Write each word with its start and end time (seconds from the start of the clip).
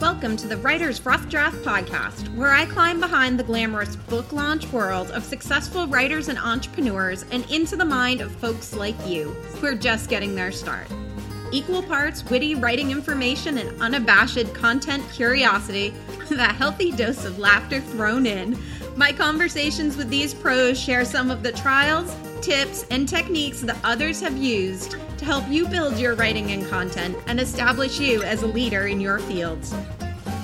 Welcome 0.00 0.36
to 0.38 0.48
the 0.48 0.56
Writer's 0.56 1.06
Rough 1.06 1.28
Draft 1.28 1.58
podcast, 1.58 2.34
where 2.34 2.50
I 2.50 2.66
climb 2.66 2.98
behind 2.98 3.38
the 3.38 3.44
glamorous 3.44 3.94
book 3.94 4.32
launch 4.32 4.66
world 4.72 5.12
of 5.12 5.24
successful 5.24 5.86
writers 5.86 6.28
and 6.28 6.36
entrepreneurs 6.36 7.24
and 7.30 7.48
into 7.48 7.76
the 7.76 7.84
mind 7.84 8.20
of 8.20 8.34
folks 8.34 8.74
like 8.74 8.96
you 9.06 9.28
who 9.28 9.68
are 9.68 9.74
just 9.74 10.10
getting 10.10 10.34
their 10.34 10.50
start. 10.50 10.88
Equal 11.52 11.82
parts 11.82 12.24
witty 12.24 12.56
writing 12.56 12.90
information 12.90 13.58
and 13.58 13.80
unabashed 13.80 14.52
content 14.52 15.08
curiosity 15.12 15.94
with 16.18 16.32
a 16.32 16.44
healthy 16.52 16.90
dose 16.90 17.24
of 17.24 17.38
laughter 17.38 17.80
thrown 17.80 18.26
in. 18.26 18.58
My 18.96 19.12
conversations 19.12 19.96
with 19.96 20.10
these 20.10 20.34
pros 20.34 20.78
share 20.78 21.04
some 21.04 21.30
of 21.30 21.44
the 21.44 21.52
trials, 21.52 22.12
tips, 22.44 22.84
and 22.90 23.08
techniques 23.08 23.62
that 23.62 23.78
others 23.82 24.20
have 24.20 24.36
used 24.36 24.96
to 25.16 25.24
help 25.24 25.48
you 25.48 25.66
build 25.66 25.98
your 25.98 26.14
writing 26.14 26.50
and 26.50 26.66
content 26.66 27.16
and 27.26 27.40
establish 27.40 27.98
you 27.98 28.22
as 28.22 28.42
a 28.42 28.46
leader 28.46 28.86
in 28.86 29.00
your 29.00 29.18
fields. 29.20 29.74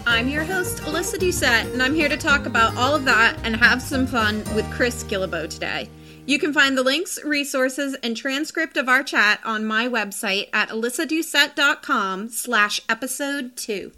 I'm 0.06 0.28
your 0.28 0.44
host, 0.44 0.78
Alyssa 0.78 1.18
Doucette, 1.18 1.72
and 1.72 1.82
I'm 1.82 1.94
here 1.94 2.08
to 2.08 2.16
talk 2.16 2.46
about 2.46 2.76
all 2.76 2.94
of 2.94 3.04
that 3.04 3.38
and 3.44 3.54
have 3.54 3.82
some 3.82 4.06
fun 4.06 4.38
with 4.54 4.68
Chris 4.72 5.04
Guillebeau 5.04 5.48
today. 5.48 5.90
You 6.26 6.38
can 6.38 6.52
find 6.52 6.76
the 6.76 6.82
links, 6.82 7.22
resources, 7.22 7.96
and 8.02 8.16
transcript 8.16 8.76
of 8.76 8.88
our 8.88 9.02
chat 9.02 9.40
on 9.44 9.64
my 9.64 9.86
website 9.86 10.48
at 10.52 10.70
alyssadoucette.com 10.70 12.30
slash 12.30 12.80
episode 12.88 13.56
2. 13.56 13.92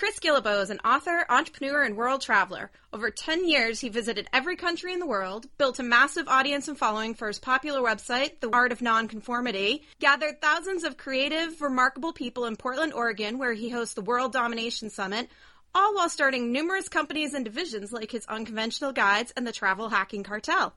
Chris 0.00 0.18
Guillebeau 0.18 0.62
is 0.62 0.70
an 0.70 0.80
author, 0.82 1.26
entrepreneur, 1.28 1.82
and 1.82 1.94
world 1.94 2.22
traveler. 2.22 2.70
Over 2.90 3.10
10 3.10 3.46
years, 3.46 3.80
he 3.80 3.90
visited 3.90 4.30
every 4.32 4.56
country 4.56 4.94
in 4.94 4.98
the 4.98 5.04
world, 5.04 5.46
built 5.58 5.78
a 5.78 5.82
massive 5.82 6.26
audience 6.26 6.68
and 6.68 6.78
following 6.78 7.12
for 7.12 7.28
his 7.28 7.38
popular 7.38 7.82
website, 7.82 8.40
The 8.40 8.48
Art 8.48 8.72
of 8.72 8.80
Nonconformity, 8.80 9.82
gathered 9.98 10.40
thousands 10.40 10.84
of 10.84 10.96
creative, 10.96 11.60
remarkable 11.60 12.14
people 12.14 12.46
in 12.46 12.56
Portland, 12.56 12.94
Oregon, 12.94 13.36
where 13.36 13.52
he 13.52 13.68
hosts 13.68 13.92
the 13.92 14.00
World 14.00 14.32
Domination 14.32 14.88
Summit, 14.88 15.28
all 15.74 15.94
while 15.94 16.08
starting 16.08 16.50
numerous 16.50 16.88
companies 16.88 17.34
and 17.34 17.44
divisions 17.44 17.92
like 17.92 18.10
his 18.10 18.24
Unconventional 18.24 18.92
Guides 18.92 19.34
and 19.36 19.46
the 19.46 19.52
Travel 19.52 19.90
Hacking 19.90 20.22
Cartel. 20.22 20.72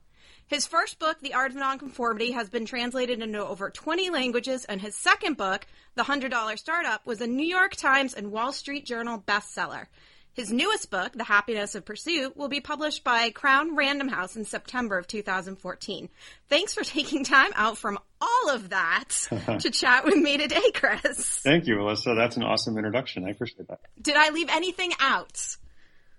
His 0.47 0.67
first 0.67 0.99
book, 0.99 1.19
The 1.21 1.33
Art 1.33 1.51
of 1.51 1.57
Nonconformity, 1.57 2.31
has 2.31 2.49
been 2.49 2.65
translated 2.65 3.21
into 3.21 3.45
over 3.45 3.69
20 3.69 4.09
languages, 4.09 4.65
and 4.65 4.81
his 4.81 4.95
second 4.95 5.37
book, 5.37 5.65
The 5.95 6.03
$100 6.03 6.59
Startup, 6.59 7.05
was 7.05 7.21
a 7.21 7.27
New 7.27 7.45
York 7.45 7.75
Times 7.75 8.13
and 8.13 8.31
Wall 8.31 8.51
Street 8.51 8.85
Journal 8.85 9.23
bestseller. 9.25 9.87
His 10.33 10.51
newest 10.51 10.89
book, 10.89 11.13
The 11.13 11.23
Happiness 11.23 11.75
of 11.75 11.85
Pursuit, 11.85 12.35
will 12.35 12.47
be 12.47 12.59
published 12.59 13.03
by 13.03 13.29
Crown 13.29 13.75
Random 13.75 14.07
House 14.07 14.35
in 14.35 14.45
September 14.45 14.97
of 14.97 15.05
2014. 15.05 16.09
Thanks 16.49 16.73
for 16.73 16.83
taking 16.83 17.23
time 17.23 17.51
out 17.55 17.77
from 17.77 17.99
all 18.19 18.49
of 18.49 18.69
that 18.69 19.09
to 19.59 19.69
chat 19.69 20.05
with 20.05 20.15
me 20.15 20.37
today, 20.37 20.71
Chris. 20.73 21.39
Thank 21.43 21.67
you, 21.67 21.75
Alyssa. 21.75 22.15
That's 22.15 22.35
an 22.35 22.43
awesome 22.43 22.77
introduction. 22.77 23.25
I 23.25 23.29
appreciate 23.29 23.67
that. 23.67 23.79
Did 24.01 24.15
I 24.17 24.29
leave 24.29 24.49
anything 24.49 24.91
out? 24.99 25.55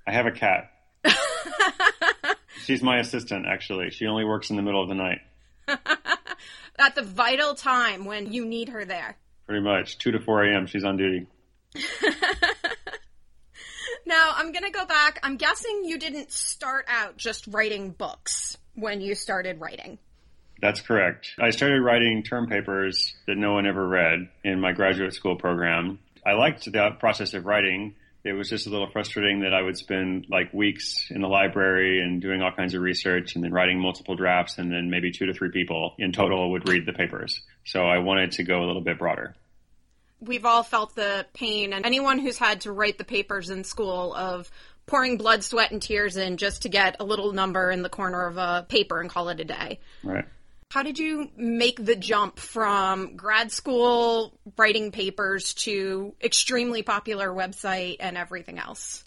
I 0.07 0.13
have 0.13 0.27
a 0.27 0.33
cat. 0.33 0.71
She's 2.65 2.83
my 2.83 2.99
assistant, 2.99 3.47
actually. 3.47 3.91
She 3.91 4.07
only 4.07 4.25
works 4.25 4.51
in 4.51 4.57
the 4.57 4.63
middle 4.63 4.83
of 4.83 4.89
the 4.89 4.95
night. 4.95 5.19
At 6.79 6.95
the 6.95 7.03
vital 7.03 7.55
time 7.55 8.05
when 8.05 8.33
you 8.33 8.45
need 8.45 8.71
her 8.71 8.85
there. 8.85 9.17
Pretty 9.47 9.63
much. 9.63 9.99
2 9.99 10.13
to 10.13 10.21
4 10.21 10.45
a.m. 10.45 10.67
She's 10.67 10.85
on 10.85 10.97
duty. 10.97 11.27
now, 14.07 14.33
I'm 14.35 14.53
going 14.53 14.65
to 14.65 14.71
go 14.71 14.87
back. 14.87 15.21
I'm 15.23 15.37
guessing 15.37 15.83
you 15.85 15.99
didn't 15.99 16.33
start 16.33 16.87
out 16.89 17.17
just 17.17 17.47
writing 17.49 17.91
books 17.91 18.57
when 18.75 19.01
you 19.01 19.15
started 19.15 19.61
writing. 19.61 19.99
That's 20.61 20.81
correct. 20.81 21.35
I 21.39 21.51
started 21.51 21.83
writing 21.83 22.23
term 22.23 22.47
papers 22.47 23.13
that 23.27 23.37
no 23.37 23.53
one 23.53 23.67
ever 23.67 23.87
read 23.87 24.31
in 24.43 24.61
my 24.61 24.73
graduate 24.73 25.13
school 25.13 25.37
program. 25.37 25.99
I 26.27 26.33
liked 26.33 26.65
the 26.65 26.91
process 26.99 27.35
of 27.35 27.45
writing 27.45 27.97
it 28.25 28.33
was 28.33 28.49
just 28.49 28.67
a 28.67 28.71
little 28.71 28.89
frustrating 28.89 29.41
that 29.41 29.53
I 29.53 29.61
would 29.61 29.77
spend 29.77 30.27
like 30.31 30.53
weeks 30.55 31.11
in 31.11 31.21
the 31.21 31.29
library 31.29 32.01
and 32.01 32.23
doing 32.23 32.41
all 32.41 32.53
kinds 32.53 32.75
of 32.75 32.81
research 32.81 33.35
and 33.35 33.45
then 33.45 33.53
writing 33.53 33.79
multiple 33.79 34.17
drafts 34.17 34.57
and 34.57 34.73
then 34.73 34.89
maybe 34.89 35.13
two 35.13 35.27
to 35.27 35.35
three 35.35 35.51
people 35.51 35.95
in 35.99 36.11
total 36.11 36.51
would 36.53 36.67
read 36.67 36.87
the 36.87 36.95
papers. 36.95 37.43
So 37.65 37.81
I 37.81 37.99
wanted 37.99 38.33
to 38.33 38.43
go 38.43 38.65
a 38.65 38.67
little 38.67 38.81
bit 38.81 38.99
broader. 38.99 39.37
We've 40.21 40.47
all 40.47 40.63
felt 40.63 40.95
the 40.95 41.27
pain 41.35 41.75
and 41.75 41.85
anyone 41.85 42.19
who's 42.19 42.39
had 42.39 42.63
to 42.63 42.73
write 42.73 42.97
the 42.97 43.05
papers 43.05 43.51
in 43.51 43.63
school 43.63 44.15
of 44.15 44.51
pouring 44.87 45.19
blood, 45.19 45.45
sweat, 45.45 45.71
and 45.71 45.83
tears 45.83 46.17
in 46.17 46.39
just 46.39 46.63
to 46.63 46.71
get 46.71 46.97
a 47.01 47.05
little 47.05 47.33
number 47.33 47.71
in 47.71 47.83
the 47.83 47.91
corner 47.91 48.27
of 48.27 48.39
a 48.39 48.65
paper 48.67 49.01
and 49.01 49.11
call 49.11 49.29
it 49.29 49.41
a 49.41 49.45
day. 49.45 49.81
Right. 50.03 50.25
How 50.75 50.83
did 50.83 50.99
you 50.99 51.31
make 51.37 51.85
the 51.85 51.95
jump 51.95 52.41
from 52.41 53.15
grad 53.15 53.53
school 53.53 54.37
writing 54.59 54.91
papers 54.91 55.55
to 55.55 56.17
extremely 56.21 56.83
popular 56.83 57.29
website 57.29 57.99
and 58.01 58.17
everything 58.17 58.59
else? 58.59 59.05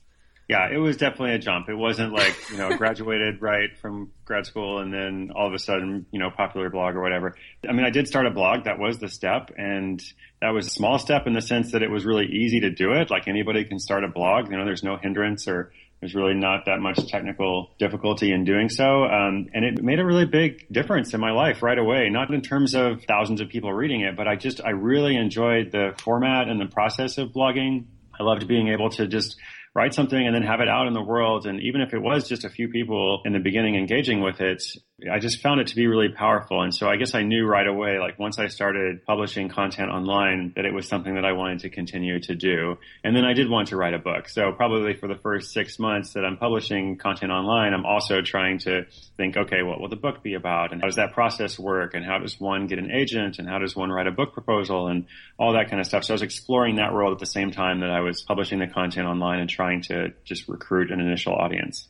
Yeah, 0.47 0.69
it 0.71 0.77
was 0.77 0.95
definitely 0.95 1.33
a 1.33 1.39
jump. 1.39 1.67
It 1.67 1.75
wasn't 1.75 2.13
like, 2.13 2.37
you 2.51 2.55
know, 2.55 2.69
graduated 2.77 3.41
right 3.41 3.77
from 3.81 4.13
grad 4.23 4.45
school 4.45 4.79
and 4.79 4.93
then 4.93 5.31
all 5.35 5.45
of 5.45 5.53
a 5.53 5.59
sudden, 5.59 6.05
you 6.09 6.19
know, 6.19 6.29
popular 6.31 6.69
blog 6.69 6.95
or 6.95 7.01
whatever. 7.01 7.35
I 7.67 7.73
mean, 7.73 7.85
I 7.85 7.89
did 7.89 8.07
start 8.07 8.27
a 8.27 8.31
blog. 8.31 8.63
That 8.63 8.79
was 8.79 8.99
the 8.99 9.09
step. 9.09 9.51
And 9.57 10.01
that 10.39 10.51
was 10.51 10.67
a 10.67 10.69
small 10.69 10.99
step 10.99 11.27
in 11.27 11.33
the 11.33 11.41
sense 11.41 11.73
that 11.73 11.83
it 11.83 11.91
was 11.91 12.05
really 12.05 12.27
easy 12.27 12.61
to 12.61 12.69
do 12.69 12.93
it. 12.93 13.09
Like 13.09 13.27
anybody 13.27 13.65
can 13.65 13.77
start 13.77 14.05
a 14.05 14.07
blog. 14.07 14.49
You 14.49 14.57
know, 14.57 14.63
there's 14.63 14.83
no 14.83 14.95
hindrance 14.95 15.49
or 15.49 15.73
there's 15.99 16.13
really 16.13 16.35
not 16.35 16.65
that 16.65 16.79
much 16.79 17.07
technical 17.07 17.71
difficulty 17.79 18.31
in 18.31 18.45
doing 18.45 18.69
so. 18.69 19.03
Um, 19.05 19.47
and 19.53 19.65
it 19.65 19.81
made 19.81 19.99
a 19.99 20.05
really 20.05 20.25
big 20.25 20.67
difference 20.71 21.13
in 21.13 21.19
my 21.19 21.31
life 21.31 21.63
right 21.63 21.77
away, 21.77 22.09
not 22.09 22.31
in 22.31 22.41
terms 22.41 22.75
of 22.75 23.03
thousands 23.07 23.41
of 23.41 23.49
people 23.49 23.73
reading 23.73 24.01
it, 24.01 24.15
but 24.15 24.27
I 24.27 24.35
just, 24.35 24.63
I 24.63 24.71
really 24.71 25.15
enjoyed 25.15 25.71
the 25.71 25.93
format 25.97 26.49
and 26.49 26.61
the 26.61 26.67
process 26.67 27.17
of 27.17 27.29
blogging. 27.29 27.85
I 28.19 28.23
loved 28.23 28.47
being 28.47 28.67
able 28.67 28.89
to 28.91 29.07
just 29.07 29.37
write 29.73 29.93
something 29.93 30.19
and 30.19 30.35
then 30.35 30.43
have 30.43 30.59
it 30.59 30.67
out 30.67 30.87
in 30.87 30.93
the 30.93 31.01
world. 31.01 31.45
And 31.45 31.61
even 31.61 31.81
if 31.81 31.93
it 31.93 31.99
was 31.99 32.27
just 32.27 32.43
a 32.45 32.49
few 32.49 32.67
people 32.67 33.21
in 33.25 33.33
the 33.33 33.39
beginning 33.39 33.75
engaging 33.75 34.21
with 34.21 34.41
it, 34.41 34.63
I 35.11 35.19
just 35.19 35.43
found 35.43 35.61
it 35.61 35.67
to 35.67 35.75
be 35.75 35.85
really 35.85 36.09
powerful. 36.09 36.63
And 36.63 36.73
so 36.73 36.89
I 36.89 36.95
guess 36.95 37.13
I 37.13 37.21
knew 37.21 37.45
right 37.45 37.67
away, 37.67 37.99
like 37.99 38.17
once 38.17 38.39
I 38.39 38.47
started 38.47 39.05
publishing 39.05 39.47
content 39.47 39.91
online, 39.91 40.53
that 40.55 40.65
it 40.65 40.73
was 40.73 40.87
something 40.87 41.13
that 41.13 41.23
I 41.23 41.33
wanted 41.33 41.59
to 41.59 41.69
continue 41.69 42.19
to 42.21 42.33
do. 42.33 42.79
And 43.03 43.15
then 43.15 43.23
I 43.23 43.33
did 43.33 43.47
want 43.47 43.67
to 43.67 43.77
write 43.77 43.93
a 43.93 43.99
book. 43.99 44.27
So 44.27 44.51
probably 44.53 44.95
for 44.95 45.07
the 45.07 45.15
first 45.15 45.51
six 45.51 45.77
months 45.77 46.13
that 46.13 46.25
I'm 46.25 46.37
publishing 46.37 46.97
content 46.97 47.31
online, 47.31 47.75
I'm 47.75 47.85
also 47.85 48.21
trying 48.21 48.57
to 48.59 48.85
think, 49.17 49.37
okay, 49.37 49.61
what 49.61 49.79
will 49.79 49.89
the 49.89 49.95
book 49.95 50.23
be 50.23 50.33
about? 50.33 50.71
And 50.71 50.81
how 50.81 50.87
does 50.87 50.95
that 50.95 51.13
process 51.13 51.59
work? 51.59 51.93
And 51.93 52.03
how 52.03 52.17
does 52.17 52.39
one 52.39 52.65
get 52.65 52.79
an 52.79 52.89
agent? 52.89 53.37
And 53.37 53.47
how 53.47 53.59
does 53.59 53.75
one 53.75 53.91
write 53.91 54.07
a 54.07 54.11
book 54.11 54.33
proposal? 54.33 54.87
And 54.87 55.05
all 55.37 55.53
that 55.53 55.69
kind 55.69 55.79
of 55.79 55.85
stuff. 55.85 56.05
So 56.05 56.13
I 56.13 56.15
was 56.15 56.23
exploring 56.23 56.77
that 56.77 56.91
world 56.91 57.13
at 57.13 57.19
the 57.19 57.27
same 57.27 57.51
time 57.51 57.81
that 57.81 57.91
I 57.91 57.99
was 57.99 58.23
publishing 58.23 58.57
the 58.57 58.67
content 58.67 59.05
online 59.05 59.41
and 59.41 59.49
trying 59.49 59.83
to 59.83 60.13
just 60.23 60.47
recruit 60.47 60.89
an 60.89 60.99
initial 60.99 61.35
audience. 61.35 61.87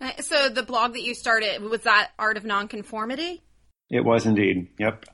Uh, 0.00 0.12
so 0.20 0.48
the 0.48 0.62
blog 0.62 0.94
that 0.94 1.02
you 1.02 1.14
started 1.14 1.62
was 1.62 1.82
that 1.82 2.10
Art 2.18 2.36
of 2.36 2.44
Nonconformity? 2.44 3.42
It 3.90 4.04
was 4.04 4.26
indeed. 4.26 4.68
Yep. 4.78 5.04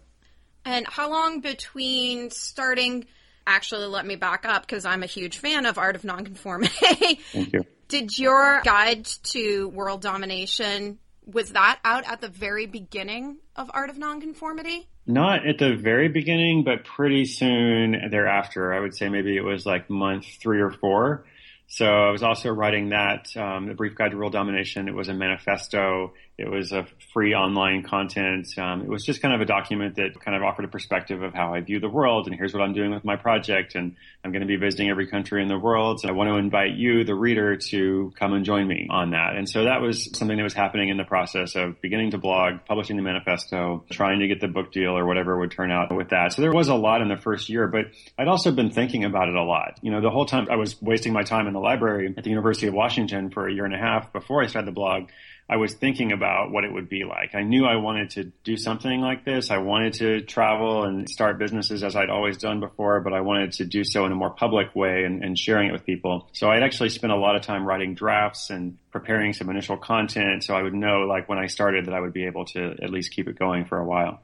And 0.65 0.87
how 0.87 1.11
long 1.11 1.41
between 1.41 2.31
starting? 2.31 3.07
Actually, 3.47 3.87
let 3.87 4.05
me 4.05 4.17
back 4.17 4.45
up 4.45 4.63
because 4.63 4.85
I'm 4.85 5.03
a 5.03 5.07
huge 5.07 5.39
fan 5.39 5.67
of 5.67 5.79
Art 5.79 5.97
of 5.97 6.05
Nonconformity. 6.05 7.21
Thank 7.33 7.53
you. 7.53 7.65
Did 7.89 8.19
your 8.19 8.61
guide 8.65 9.07
to 9.25 9.69
world 9.69 10.03
domination 10.03 10.99
was 11.27 11.53
that 11.53 11.81
out 11.85 12.05
at 12.07 12.21
the 12.21 12.29
very 12.29 12.67
beginning 12.67 13.39
of 13.57 13.71
Art 13.75 13.91
of 13.91 13.99
Nonconformity? 13.99 14.89
Not 15.07 15.47
at 15.47 15.59
the 15.59 15.77
very 15.77 16.09
beginning, 16.09 16.65
but 16.65 16.85
pretty 16.85 17.27
soon 17.27 17.97
thereafter. 18.11 18.73
I 18.73 18.81
would 18.81 18.95
say 18.95 19.09
maybe 19.09 19.37
it 19.37 19.45
was 19.45 19.67
like 19.67 19.91
month 19.91 20.27
three 20.41 20.61
or 20.61 20.71
four. 20.71 21.27
So 21.69 21.85
I 21.85 22.11
was 22.11 22.23
also 22.23 22.51
writing 22.51 22.91
that, 22.91 23.37
um, 23.37 23.67
the 23.67 23.75
Brief 23.75 23.97
Guide 23.97 24.13
to 24.13 24.17
World 24.17 24.33
Domination. 24.33 24.89
It 24.89 24.95
was 24.95 25.09
a 25.09 25.15
manifesto. 25.15 26.13
It 26.39 26.49
was 26.49 26.71
a 26.71 26.87
free 27.13 27.35
online 27.35 27.83
content. 27.83 28.47
Um, 28.59 28.83
it 28.83 28.89
was 28.89 29.05
just 29.05 29.23
kind 29.23 29.35
of 29.35 29.41
a 29.41 29.47
document 29.47 29.97
that 29.97 30.21
kind 30.21 30.37
of 30.37 30.43
offered 30.43 30.67
a 30.67 30.69
perspective 30.69 31.23
of 31.23 31.33
how 31.33 31.55
I 31.55 31.61
view 31.63 31.81
the 31.81 31.89
world 31.89 32.27
and 32.27 32.37
here's 32.37 32.53
what 32.53 32.63
I'm 32.63 32.75
doing 32.75 32.91
with 32.91 33.05
my 33.05 33.17
project. 33.17 33.75
And 33.75 33.97
I'm 34.23 34.33
going 34.33 34.43
to 34.43 34.47
be 34.47 34.57
visiting 34.57 34.91
every 34.91 35.07
country 35.09 35.43
in 35.43 35.49
the 35.49 35.59
world. 35.59 36.01
So 36.01 36.09
I 36.09 36.13
want 36.13 36.29
to 36.29 36.37
invite 36.37 36.75
you, 36.75 37.05
the 37.05 37.15
reader, 37.15 37.57
to 37.71 38.13
come 38.19 38.33
and 38.35 38.45
join 38.45 38.69
me 38.69 38.87
on 38.91 39.11
that. 39.11 39.35
And 39.37 39.49
so 39.49 39.65
that 39.65 39.81
was 39.81 40.17
something 40.17 40.37
that 40.37 40.43
was 40.43 40.55
happening 40.55 40.91
in 40.91 40.99
the 40.99 41.05
process 41.05 41.57
of 41.57 41.81
beginning 41.81 42.11
to 42.13 42.19
blog, 42.19 42.65
publishing 42.67 42.97
the 42.97 43.03
manifesto, 43.03 43.85
trying 43.91 44.21
to 44.21 44.29
get 44.29 44.41
the 44.41 44.49
book 44.49 44.73
deal 44.73 44.97
or 44.97 45.07
whatever 45.07 45.39
would 45.39 45.51
turn 45.51 45.73
out 45.73 45.95
with 45.95 46.11
that. 46.11 46.33
So 46.35 46.43
there 46.43 46.53
was 46.53 46.69
a 46.69 46.75
lot 46.75 47.01
in 47.01 47.09
the 47.09 47.17
first 47.17 47.49
year, 47.49 47.67
but 47.67 47.87
I'd 48.19 48.29
also 48.29 48.53
been 48.53 48.71
thinking 48.71 49.05
about 49.05 49.29
it 49.29 49.35
a 49.35 49.43
lot. 49.43 49.79
You 49.83 49.91
know, 49.91 50.01
the 50.01 50.11
whole 50.11 50.27
time 50.27 50.47
I 50.51 50.57
was 50.57 50.81
wasting 50.83 51.13
my 51.13 51.23
time 51.23 51.47
in 51.47 51.56
the 51.57 51.61
library 51.61 52.15
at 52.17 52.23
the 52.23 52.31
University 52.31 52.69
of 52.69 52.75
Washington 52.75 53.31
for 53.31 53.49
a 53.49 53.53
year 53.53 53.65
and 53.65 53.75
a 53.75 53.79
half 53.79 54.13
before 54.13 54.43
I 54.43 54.47
started 54.47 54.69
the 54.69 54.73
blog. 54.73 55.09
I 55.49 55.59
was 55.59 55.75
thinking 55.75 56.11
about 56.11 56.51
what 56.51 56.65
it 56.65 56.73
would 56.73 56.89
be 56.89 57.05
like. 57.05 57.35
I 57.37 57.43
knew 57.43 57.67
I 57.67 57.77
wanted 57.77 58.11
to 58.11 58.25
do 58.43 58.57
something 58.57 59.01
like 59.01 59.25
this. 59.25 59.51
I 59.51 59.59
wanted 59.59 59.93
to 59.95 60.23
travel 60.23 60.83
and 60.83 61.09
start 61.09 61.39
businesses 61.39 61.85
as 61.85 61.95
I'd 61.95 62.11
always 62.11 62.37
done 62.37 62.59
before, 62.59 63.01
but 63.01 63.13
I 63.13 63.21
wanted 63.21 63.53
to 63.53 63.65
do 63.65 63.85
so 63.85 64.05
in 64.07 64.13
a 64.13 64.17
more 64.17 64.31
public 64.31 64.75
way 64.75 65.05
and, 65.05 65.23
and 65.23 65.39
sharing 65.39 65.69
it 65.69 65.73
with 65.73 65.87
people. 65.87 66.29
So 66.33 66.51
I'd 66.51 66.65
actually 66.65 66.89
spent 66.89 67.13
a 67.13 67.17
lot 67.17 67.37
of 67.37 67.43
time 67.43 67.65
writing 67.65 67.95
drafts 67.95 68.51
and 68.51 68.77
preparing 68.91 69.33
some 69.35 69.49
initial 69.49 69.77
content 69.77 70.43
so 70.43 70.55
I 70.55 70.63
would 70.63 70.75
know 70.75 71.07
like 71.09 71.29
when 71.29 71.39
I 71.39 71.47
started 71.47 71.87
that 71.87 71.95
I 71.95 72.01
would 72.01 72.13
be 72.13 72.27
able 72.27 72.45
to 72.47 72.75
at 72.83 72.91
least 72.91 73.13
keep 73.13 73.29
it 73.29 73.39
going 73.39 73.67
for 73.67 73.79
a 73.79 73.85
while. 73.85 74.21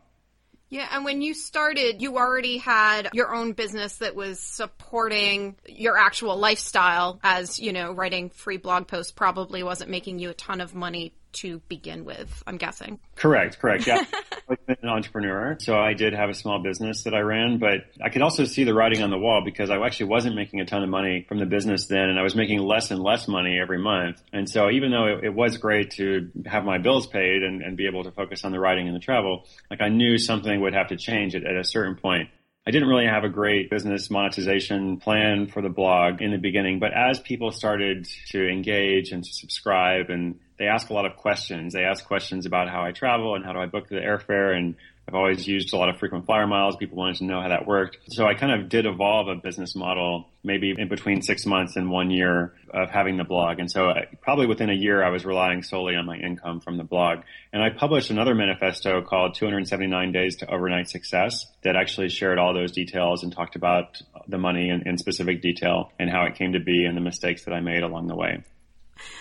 Yeah, 0.72 0.88
and 0.90 1.04
when 1.04 1.20
you 1.20 1.34
started, 1.34 2.00
you 2.00 2.16
already 2.16 2.56
had 2.56 3.10
your 3.12 3.34
own 3.34 3.52
business 3.52 3.96
that 3.96 4.14
was 4.14 4.40
supporting 4.40 5.54
your 5.68 5.98
actual 5.98 6.38
lifestyle, 6.38 7.20
as 7.22 7.58
you 7.58 7.74
know, 7.74 7.92
writing 7.92 8.30
free 8.30 8.56
blog 8.56 8.88
posts 8.88 9.12
probably 9.12 9.62
wasn't 9.62 9.90
making 9.90 10.18
you 10.18 10.30
a 10.30 10.34
ton 10.34 10.62
of 10.62 10.74
money 10.74 11.12
to 11.34 11.60
begin 11.68 12.04
with, 12.04 12.42
I'm 12.46 12.56
guessing. 12.56 12.98
Correct, 13.16 13.58
correct. 13.58 13.86
Yeah. 13.86 14.04
I 14.48 14.56
was 14.68 14.78
an 14.82 14.88
entrepreneur, 14.88 15.56
so 15.60 15.78
I 15.78 15.94
did 15.94 16.12
have 16.12 16.28
a 16.28 16.34
small 16.34 16.62
business 16.62 17.04
that 17.04 17.14
I 17.14 17.20
ran, 17.20 17.58
but 17.58 17.86
I 18.02 18.10
could 18.10 18.22
also 18.22 18.44
see 18.44 18.64
the 18.64 18.74
writing 18.74 19.02
on 19.02 19.10
the 19.10 19.18
wall 19.18 19.42
because 19.44 19.70
I 19.70 19.78
actually 19.78 20.06
wasn't 20.06 20.34
making 20.34 20.60
a 20.60 20.64
ton 20.64 20.82
of 20.82 20.88
money 20.88 21.24
from 21.28 21.38
the 21.38 21.46
business 21.46 21.86
then, 21.86 22.08
and 22.10 22.18
I 22.18 22.22
was 22.22 22.34
making 22.34 22.58
less 22.58 22.90
and 22.90 23.02
less 23.02 23.28
money 23.28 23.58
every 23.60 23.78
month. 23.78 24.22
And 24.32 24.48
so 24.48 24.70
even 24.70 24.90
though 24.90 25.06
it, 25.06 25.24
it 25.24 25.34
was 25.34 25.56
great 25.56 25.92
to 25.92 26.30
have 26.46 26.64
my 26.64 26.78
bills 26.78 27.06
paid 27.06 27.42
and, 27.42 27.62
and, 27.62 27.76
be 27.76 27.86
able 27.86 28.04
to 28.04 28.10
focus 28.10 28.44
on 28.44 28.52
the 28.52 28.60
writing 28.60 28.86
and 28.86 28.94
the 28.94 29.00
travel, 29.00 29.46
like 29.70 29.80
I 29.80 29.88
knew 29.88 30.18
something 30.18 30.60
would 30.60 30.74
have 30.74 30.88
to 30.88 30.96
change 30.96 31.34
at, 31.34 31.44
at 31.44 31.56
a 31.56 31.64
certain 31.64 31.96
point. 31.96 32.28
I 32.64 32.70
didn't 32.70 32.88
really 32.88 33.06
have 33.06 33.24
a 33.24 33.28
great 33.28 33.70
business 33.70 34.08
monetization 34.08 34.98
plan 34.98 35.48
for 35.48 35.62
the 35.62 35.68
blog 35.68 36.22
in 36.22 36.30
the 36.30 36.38
beginning, 36.38 36.78
but 36.78 36.92
as 36.92 37.18
people 37.18 37.50
started 37.50 38.08
to 38.28 38.48
engage 38.48 39.10
and 39.10 39.24
to 39.24 39.32
subscribe 39.32 40.10
and 40.10 40.38
they 40.58 40.68
ask 40.68 40.90
a 40.90 40.92
lot 40.92 41.04
of 41.04 41.16
questions. 41.16 41.72
They 41.72 41.82
ask 41.82 42.04
questions 42.04 42.46
about 42.46 42.68
how 42.68 42.84
I 42.84 42.92
travel 42.92 43.34
and 43.34 43.44
how 43.44 43.52
do 43.52 43.58
I 43.58 43.66
book 43.66 43.88
the 43.88 43.96
airfare 43.96 44.56
and 44.56 44.76
I've 45.12 45.16
always 45.16 45.46
used 45.46 45.74
a 45.74 45.76
lot 45.76 45.90
of 45.90 45.98
frequent 45.98 46.24
flyer 46.24 46.46
miles. 46.46 46.74
People 46.76 46.96
wanted 46.96 47.16
to 47.16 47.24
know 47.24 47.38
how 47.38 47.48
that 47.48 47.66
worked. 47.66 47.98
So 48.08 48.24
I 48.24 48.32
kind 48.32 48.58
of 48.58 48.70
did 48.70 48.86
evolve 48.86 49.28
a 49.28 49.34
business 49.34 49.76
model 49.76 50.30
maybe 50.42 50.74
in 50.76 50.88
between 50.88 51.20
six 51.20 51.44
months 51.44 51.76
and 51.76 51.90
one 51.90 52.10
year 52.10 52.54
of 52.70 52.88
having 52.88 53.18
the 53.18 53.24
blog. 53.24 53.58
And 53.58 53.70
so 53.70 53.90
I, 53.90 54.06
probably 54.22 54.46
within 54.46 54.70
a 54.70 54.74
year, 54.74 55.04
I 55.04 55.10
was 55.10 55.26
relying 55.26 55.64
solely 55.64 55.96
on 55.96 56.06
my 56.06 56.16
income 56.16 56.60
from 56.60 56.78
the 56.78 56.82
blog. 56.82 57.24
And 57.52 57.62
I 57.62 57.68
published 57.68 58.08
another 58.08 58.34
manifesto 58.34 59.02
called 59.02 59.34
279 59.34 60.12
Days 60.12 60.36
to 60.36 60.50
Overnight 60.50 60.88
Success 60.88 61.44
that 61.62 61.76
actually 61.76 62.08
shared 62.08 62.38
all 62.38 62.54
those 62.54 62.72
details 62.72 63.22
and 63.22 63.34
talked 63.34 63.54
about 63.54 64.00
the 64.28 64.38
money 64.38 64.70
in, 64.70 64.88
in 64.88 64.96
specific 64.96 65.42
detail 65.42 65.92
and 65.98 66.08
how 66.08 66.24
it 66.24 66.36
came 66.36 66.54
to 66.54 66.60
be 66.60 66.86
and 66.86 66.96
the 66.96 67.02
mistakes 67.02 67.44
that 67.44 67.52
I 67.52 67.60
made 67.60 67.82
along 67.82 68.06
the 68.06 68.16
way. 68.16 68.42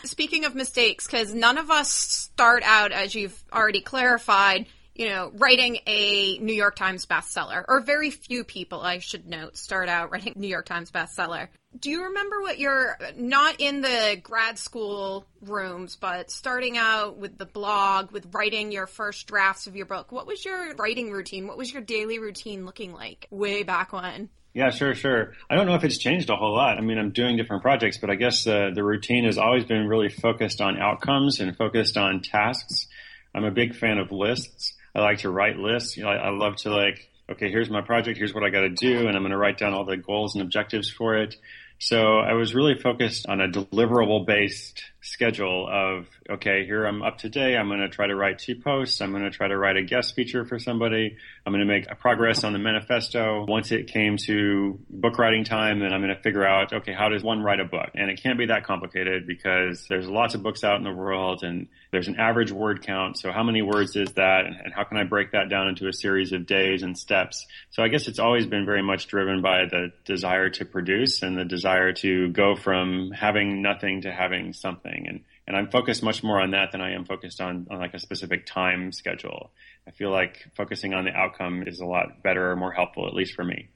Speaking 0.06 0.46
of 0.46 0.56
mistakes, 0.56 1.06
because 1.06 1.34
none 1.34 1.58
of 1.58 1.70
us 1.70 1.92
start 1.92 2.64
out, 2.64 2.94
as 2.94 3.14
you've 3.14 3.44
already 3.52 3.82
clarified, 3.82 4.68
you 4.96 5.08
know, 5.08 5.32
writing 5.36 5.80
a 5.88 6.38
New 6.40 6.54
York 6.54 6.76
Times 6.76 7.06
bestseller, 7.06 7.64
or 7.68 7.82
very 7.82 8.12
few 8.12 8.44
people, 8.44 8.82
I 8.82 9.00
should 9.00 9.28
note, 9.28 9.58
start 9.58 9.90
out 9.90 10.12
writing 10.12 10.34
New 10.36 10.48
York 10.48 10.66
Times 10.66 10.92
bestseller. 10.92 11.48
Do 11.80 11.90
you 11.90 12.06
remember 12.06 12.42
what 12.42 12.60
your, 12.60 12.98
not 13.16 13.62
in 13.62 13.82
the 13.82 14.20
grad 14.22 14.58
school 14.58 15.26
rooms, 15.42 15.96
but 15.96 16.30
starting 16.30 16.78
out 16.78 17.18
with 17.18 17.38
the 17.38 17.46
blog, 17.46 18.12
with 18.12 18.28
writing 18.34 18.74
your 18.74 18.88
first 18.88 19.28
drafts 19.28 19.68
of 19.68 19.76
your 19.76 19.86
book, 19.86 20.12
what 20.12 20.28
was 20.28 20.44
your 20.44 20.76
writing 20.76 21.12
routine? 21.12 21.48
What 21.48 21.58
was 21.58 21.72
your 21.72 21.82
daily 21.82 22.20
routine 22.20 22.66
looking 22.66 22.94
like 22.94 23.28
way 23.32 23.64
back 23.64 23.94
when? 23.94 24.30
Yeah, 24.54 24.70
sure, 24.72 24.94
sure. 24.94 25.32
I 25.50 25.56
don't 25.56 25.66
know 25.66 25.76
if 25.76 25.86
it's 25.86 25.98
changed 25.98 26.30
a 26.30 26.36
whole 26.36 26.54
lot. 26.54 26.78
I 26.78 26.82
mean, 26.82 26.98
I'm 26.98 27.12
doing 27.12 27.38
different 27.38 27.62
projects, 27.62 27.98
but 27.98 28.10
I 28.10 28.16
guess 28.16 28.46
uh, 28.46 28.72
the 28.76 28.84
routine 28.84 29.24
has 29.24 29.38
always 29.38 29.64
been 29.64 29.88
really 29.88 30.10
focused 30.10 30.60
on 30.60 30.78
outcomes 30.78 31.40
and 31.40 31.56
focused 31.56 31.96
on 31.96 32.20
tasks. 32.20 32.88
I'm 33.34 33.46
a 33.46 33.52
big 33.52 33.76
fan 33.76 33.98
of 33.98 34.12
lists. 34.12 34.74
I 34.94 35.02
like 35.02 35.20
to 35.20 35.30
write 35.30 35.58
lists. 35.58 35.98
You 35.98 36.04
know, 36.04 36.10
I, 36.10 36.16
I 36.16 36.30
love 36.30 36.58
to 36.58 36.70
like, 36.70 37.10
okay, 37.30 37.50
here's 37.50 37.70
my 37.70 37.82
project. 37.82 38.18
Here's 38.18 38.34
what 38.34 38.44
I 38.44 38.50
got 38.50 38.62
to 38.62 38.70
do. 38.70 39.08
And 39.08 39.16
I'm 39.16 39.24
going 39.24 39.32
to 39.32 39.38
write 39.38 39.58
down 39.58 39.74
all 39.74 39.86
the 39.86 39.98
goals 39.98 40.36
and 40.36 40.44
objectives 40.44 40.90
for 40.90 41.16
it. 41.18 41.36
So 41.80 42.20
I 42.20 42.34
was 42.34 42.54
really 42.54 42.76
focused 42.78 43.26
on 43.28 43.42
a 43.42 43.48
deliverable 43.48 44.24
based 44.28 44.84
schedule 45.02 45.68
of, 45.68 46.06
okay, 46.30 46.64
here 46.64 46.86
I'm 46.86 47.02
up 47.02 47.18
to 47.20 47.30
date. 47.30 47.58
I'm 47.58 47.70
going 47.70 47.80
to 47.80 47.90
try 47.90 48.06
to 48.06 48.16
write 48.16 48.38
two 48.38 48.56
posts. 48.56 49.02
I'm 49.02 49.10
going 49.10 49.24
to 49.24 49.32
try 49.32 49.48
to 49.48 49.58
write 49.58 49.78
a 49.78 49.82
guest 49.82 50.14
feature 50.14 50.46
for 50.46 50.60
somebody. 50.60 51.18
I'm 51.46 51.54
going 51.54 51.66
to 51.66 51.72
make 51.72 51.90
a 51.90 51.96
progress 51.96 52.44
on 52.44 52.54
the 52.54 52.60
manifesto. 52.60 53.46
Once 53.48 53.72
it 53.72 53.88
came 53.88 54.18
to 54.26 54.80
book 54.90 55.18
writing 55.18 55.44
time, 55.44 55.80
then 55.80 55.92
I'm 55.92 56.02
going 56.02 56.16
to 56.16 56.22
figure 56.22 56.46
out, 56.46 56.72
okay, 56.72 56.94
how 56.94 57.10
does 57.10 57.24
one 57.24 57.42
write 57.42 57.60
a 57.60 57.66
book? 57.66 57.90
And 57.96 58.12
it 58.12 58.22
can't 58.22 58.38
be 58.38 58.46
that 58.48 58.64
complicated 58.64 59.26
because 59.26 59.88
there's 59.88 60.08
lots 60.08 60.36
of 60.36 60.44
books 60.44 60.64
out 60.64 60.78
in 60.78 60.84
the 60.84 60.94
world 60.94 61.44
and 61.44 61.68
there's 61.92 62.08
an 62.08 62.20
average 62.20 62.52
word 62.52 62.86
count. 62.86 63.18
So 63.18 63.32
how 63.32 63.42
many 63.42 63.64
words 63.64 63.96
is 63.96 64.12
that? 64.14 64.46
And 64.46 64.72
how 64.72 64.84
can 64.84 64.98
I 64.98 65.04
break 65.04 65.32
that 65.32 65.50
down 65.50 65.68
into 65.68 65.88
a 65.88 65.94
series 65.94 66.32
of 66.32 66.46
days 66.46 66.84
and 66.84 66.96
steps? 66.96 67.48
So 67.72 67.82
I 67.82 67.88
guess 67.88 68.08
it's 68.08 68.20
always 68.20 68.46
been 68.46 68.66
very 68.66 68.84
much 68.84 69.08
driven 69.08 69.42
by 69.42 69.66
the 69.66 69.92
desire 70.06 70.52
to 70.52 70.66
produce 70.66 71.24
and 71.24 71.36
the 71.36 71.46
desire 71.46 71.92
to 71.94 72.30
go 72.30 72.56
from 72.56 73.12
having 73.12 73.64
nothing 73.64 74.02
to 74.02 74.12
having 74.12 74.54
something. 74.54 75.06
And, 75.08 75.22
and 75.48 75.56
I'm 75.56 75.70
focused 75.70 76.04
much 76.04 76.24
more 76.24 76.40
on 76.40 76.52
that 76.52 76.72
than 76.72 76.82
I 76.82 76.94
am 76.94 77.06
focused 77.06 77.42
on, 77.42 77.68
on 77.70 77.80
like 77.80 77.94
a 77.94 78.00
specific 78.00 78.46
time 78.46 78.92
schedule. 78.92 79.52
I 79.88 79.92
feel 79.92 80.12
like 80.12 80.38
focusing 80.56 80.94
on 80.94 81.06
the 81.06 81.12
outcome 81.12 81.64
is 81.66 81.80
a 81.80 81.86
lot 81.86 82.24
better 82.24 82.52
or 82.52 82.56
more 82.56 82.72
helpful, 82.72 83.08
at 83.08 83.14
least 83.14 83.34
for 83.34 83.44
me. 83.44 83.70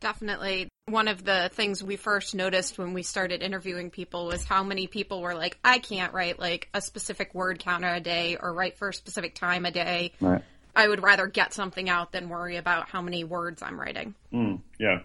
Definitely. 0.00 0.68
One 0.86 1.08
of 1.08 1.24
the 1.24 1.50
things 1.52 1.82
we 1.84 1.96
first 1.96 2.34
noticed 2.34 2.78
when 2.78 2.94
we 2.94 3.02
started 3.02 3.42
interviewing 3.42 3.90
people 3.90 4.26
was 4.26 4.44
how 4.44 4.62
many 4.62 4.86
people 4.86 5.20
were 5.20 5.34
like, 5.34 5.58
I 5.62 5.78
can't 5.78 6.12
write 6.12 6.38
like 6.38 6.68
a 6.74 6.80
specific 6.80 7.34
word 7.34 7.58
count 7.58 7.84
a 7.84 8.00
day 8.00 8.36
or 8.40 8.52
write 8.52 8.78
for 8.78 8.88
a 8.88 8.94
specific 8.94 9.34
time 9.34 9.66
a 9.66 9.70
day. 9.70 10.12
Right. 10.20 10.42
I 10.74 10.88
would 10.88 11.02
rather 11.02 11.26
get 11.26 11.52
something 11.52 11.88
out 11.88 12.12
than 12.12 12.28
worry 12.28 12.56
about 12.56 12.88
how 12.88 13.02
many 13.02 13.24
words 13.24 13.62
I'm 13.62 13.78
writing. 13.78 14.14
Mm, 14.32 14.60
yeah. 14.78 15.00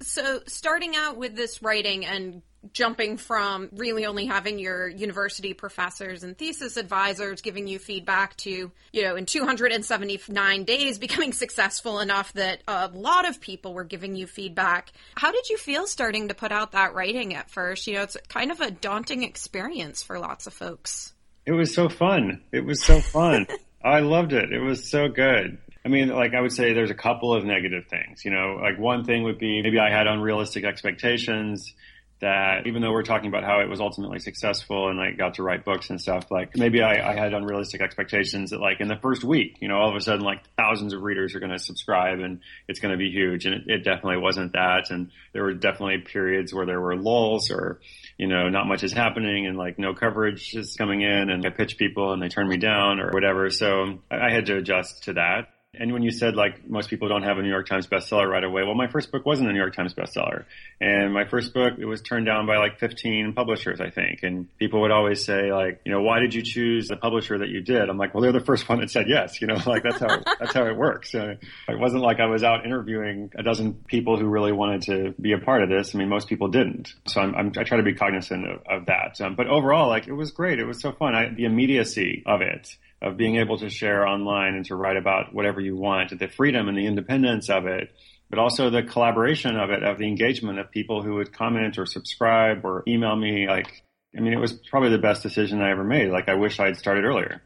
So, 0.00 0.40
starting 0.46 0.96
out 0.96 1.16
with 1.16 1.36
this 1.36 1.62
writing 1.62 2.04
and 2.04 2.42
jumping 2.72 3.16
from 3.16 3.68
really 3.72 4.06
only 4.06 4.26
having 4.26 4.58
your 4.58 4.88
university 4.88 5.54
professors 5.54 6.22
and 6.22 6.36
thesis 6.36 6.76
advisors 6.76 7.40
giving 7.40 7.68
you 7.68 7.78
feedback 7.78 8.36
to, 8.38 8.70
you 8.92 9.02
know, 9.02 9.16
in 9.16 9.26
279 9.26 10.64
days 10.64 10.98
becoming 11.04 11.32
successful 11.32 12.00
enough 12.00 12.32
that 12.34 12.62
a 12.66 12.88
lot 12.88 13.28
of 13.28 13.40
people 13.40 13.74
were 13.74 13.84
giving 13.84 14.14
you 14.16 14.26
feedback. 14.26 14.92
How 15.16 15.32
did 15.32 15.48
you 15.48 15.58
feel 15.58 15.86
starting 15.86 16.28
to 16.28 16.34
put 16.34 16.52
out 16.52 16.72
that 16.72 16.94
writing 16.94 17.34
at 17.34 17.50
first? 17.50 17.86
You 17.86 17.94
know, 17.94 18.02
it's 18.02 18.16
kind 18.28 18.50
of 18.50 18.60
a 18.60 18.70
daunting 18.70 19.22
experience 19.22 20.02
for 20.02 20.18
lots 20.18 20.46
of 20.46 20.54
folks. 20.54 21.12
It 21.46 21.52
was 21.52 21.74
so 21.74 21.88
fun. 21.88 22.42
It 22.52 22.64
was 22.64 22.82
so 22.82 23.00
fun. 23.00 23.46
I 23.84 24.00
loved 24.00 24.32
it. 24.32 24.50
It 24.50 24.60
was 24.60 24.88
so 24.88 25.08
good. 25.08 25.58
I 25.84 25.90
mean, 25.90 26.08
like 26.08 26.32
I 26.32 26.40
would 26.40 26.52
say 26.52 26.72
there's 26.72 26.90
a 26.90 26.94
couple 26.94 27.34
of 27.34 27.44
negative 27.44 27.86
things, 27.88 28.24
you 28.24 28.30
know, 28.30 28.58
like 28.60 28.78
one 28.78 29.04
thing 29.04 29.24
would 29.24 29.38
be 29.38 29.60
maybe 29.60 29.78
I 29.78 29.90
had 29.90 30.06
unrealistic 30.06 30.64
expectations 30.64 31.74
that 32.20 32.66
even 32.66 32.80
though 32.80 32.92
we're 32.92 33.02
talking 33.02 33.28
about 33.28 33.44
how 33.44 33.60
it 33.60 33.68
was 33.68 33.80
ultimately 33.80 34.18
successful 34.18 34.88
and 34.88 34.98
like 34.98 35.18
got 35.18 35.34
to 35.34 35.42
write 35.42 35.64
books 35.64 35.90
and 35.90 36.00
stuff, 36.00 36.30
like 36.30 36.56
maybe 36.56 36.80
I, 36.80 37.12
I, 37.12 37.14
had 37.14 37.34
unrealistic 37.34 37.82
expectations 37.82 38.50
that 38.50 38.60
like 38.60 38.80
in 38.80 38.88
the 38.88 38.96
first 38.96 39.24
week, 39.24 39.58
you 39.60 39.68
know, 39.68 39.76
all 39.76 39.90
of 39.90 39.96
a 39.96 40.00
sudden 40.00 40.24
like 40.24 40.42
thousands 40.56 40.92
of 40.92 41.02
readers 41.02 41.34
are 41.34 41.40
going 41.40 41.52
to 41.52 41.58
subscribe 41.58 42.20
and 42.20 42.40
it's 42.68 42.80
going 42.80 42.92
to 42.92 42.98
be 42.98 43.10
huge. 43.10 43.46
And 43.46 43.54
it, 43.56 43.62
it, 43.66 43.84
definitely 43.84 44.18
wasn't 44.18 44.52
that. 44.52 44.90
And 44.90 45.10
there 45.32 45.42
were 45.42 45.54
definitely 45.54 45.98
periods 45.98 46.54
where 46.54 46.66
there 46.66 46.80
were 46.80 46.96
lulls 46.96 47.50
or, 47.50 47.80
you 48.16 48.28
know, 48.28 48.48
not 48.48 48.66
much 48.66 48.84
is 48.84 48.92
happening 48.92 49.46
and 49.46 49.58
like 49.58 49.78
no 49.78 49.92
coverage 49.92 50.54
is 50.54 50.76
coming 50.76 51.02
in 51.02 51.30
and 51.30 51.44
I 51.44 51.50
pitch 51.50 51.76
people 51.76 52.12
and 52.12 52.22
they 52.22 52.28
turn 52.28 52.48
me 52.48 52.56
down 52.56 53.00
or 53.00 53.10
whatever. 53.10 53.50
So 53.50 54.00
I, 54.10 54.28
I 54.28 54.32
had 54.32 54.46
to 54.46 54.56
adjust 54.56 55.04
to 55.04 55.14
that. 55.14 55.48
And 55.78 55.92
when 55.92 56.02
you 56.02 56.10
said 56.10 56.34
like 56.34 56.68
most 56.68 56.90
people 56.90 57.08
don't 57.08 57.22
have 57.22 57.38
a 57.38 57.42
New 57.42 57.48
York 57.48 57.68
Times 57.68 57.86
bestseller 57.86 58.28
right 58.28 58.44
away, 58.44 58.62
well, 58.62 58.74
my 58.74 58.88
first 58.88 59.10
book 59.12 59.24
wasn't 59.26 59.48
a 59.48 59.52
New 59.52 59.58
York 59.58 59.74
Times 59.74 59.94
bestseller, 59.94 60.44
and 60.80 61.12
my 61.12 61.24
first 61.24 61.54
book 61.54 61.74
it 61.78 61.84
was 61.84 62.02
turned 62.02 62.26
down 62.26 62.46
by 62.46 62.56
like 62.58 62.78
15 62.78 63.32
publishers, 63.34 63.80
I 63.80 63.90
think. 63.90 64.22
And 64.22 64.48
people 64.58 64.80
would 64.82 64.90
always 64.90 65.24
say 65.24 65.52
like, 65.52 65.80
you 65.84 65.92
know, 65.92 66.02
why 66.02 66.20
did 66.20 66.34
you 66.34 66.42
choose 66.42 66.88
the 66.88 66.96
publisher 66.96 67.38
that 67.38 67.48
you 67.48 67.60
did? 67.60 67.88
I'm 67.88 67.98
like, 67.98 68.14
well, 68.14 68.22
they're 68.22 68.32
the 68.32 68.40
first 68.40 68.68
one 68.68 68.80
that 68.80 68.90
said 68.90 69.06
yes. 69.08 69.40
You 69.40 69.46
know, 69.46 69.56
like 69.66 69.82
that's 69.82 70.00
how 70.00 70.22
that's 70.38 70.54
how 70.54 70.66
it 70.66 70.76
works. 70.76 71.10
So 71.12 71.36
it 71.68 71.78
wasn't 71.78 72.02
like 72.02 72.20
I 72.20 72.26
was 72.26 72.42
out 72.42 72.64
interviewing 72.64 73.30
a 73.36 73.42
dozen 73.42 73.74
people 73.86 74.18
who 74.18 74.26
really 74.26 74.52
wanted 74.52 74.82
to 74.82 75.14
be 75.20 75.32
a 75.32 75.38
part 75.38 75.62
of 75.62 75.68
this. 75.68 75.94
I 75.94 75.98
mean, 75.98 76.08
most 76.08 76.28
people 76.28 76.48
didn't. 76.48 76.92
So 77.06 77.20
I'm, 77.20 77.34
I'm 77.34 77.52
i 77.58 77.64
try 77.64 77.76
to 77.76 77.82
be 77.82 77.94
cognizant 77.94 78.46
of, 78.46 78.62
of 78.68 78.86
that. 78.86 79.20
Um, 79.20 79.34
but 79.34 79.46
overall, 79.46 79.88
like 79.88 80.06
it 80.06 80.12
was 80.12 80.30
great. 80.30 80.58
It 80.58 80.66
was 80.66 80.80
so 80.80 80.92
fun. 80.92 81.14
I, 81.14 81.28
the 81.34 81.44
immediacy 81.44 82.22
of 82.26 82.40
it 82.40 82.68
of 83.04 83.16
being 83.18 83.36
able 83.36 83.58
to 83.58 83.68
share 83.68 84.06
online 84.06 84.54
and 84.54 84.64
to 84.66 84.74
write 84.74 84.96
about 84.96 85.34
whatever 85.34 85.60
you 85.60 85.76
want, 85.76 86.18
the 86.18 86.28
freedom 86.28 86.68
and 86.68 86.76
the 86.76 86.86
independence 86.86 87.50
of 87.50 87.66
it, 87.66 87.94
but 88.30 88.38
also 88.38 88.70
the 88.70 88.82
collaboration 88.82 89.56
of 89.56 89.70
it, 89.70 89.82
of 89.82 89.98
the 89.98 90.08
engagement 90.08 90.58
of 90.58 90.70
people 90.70 91.02
who 91.02 91.16
would 91.16 91.32
comment 91.32 91.78
or 91.78 91.84
subscribe 91.84 92.64
or 92.64 92.82
email 92.88 93.14
me. 93.14 93.46
Like, 93.46 93.84
I 94.16 94.20
mean, 94.20 94.32
it 94.32 94.40
was 94.40 94.54
probably 94.54 94.90
the 94.90 94.98
best 94.98 95.22
decision 95.22 95.60
I 95.60 95.70
ever 95.70 95.84
made. 95.84 96.10
Like, 96.10 96.28
I 96.28 96.34
wish 96.34 96.58
I 96.58 96.66
had 96.66 96.78
started 96.78 97.04
earlier. 97.04 97.42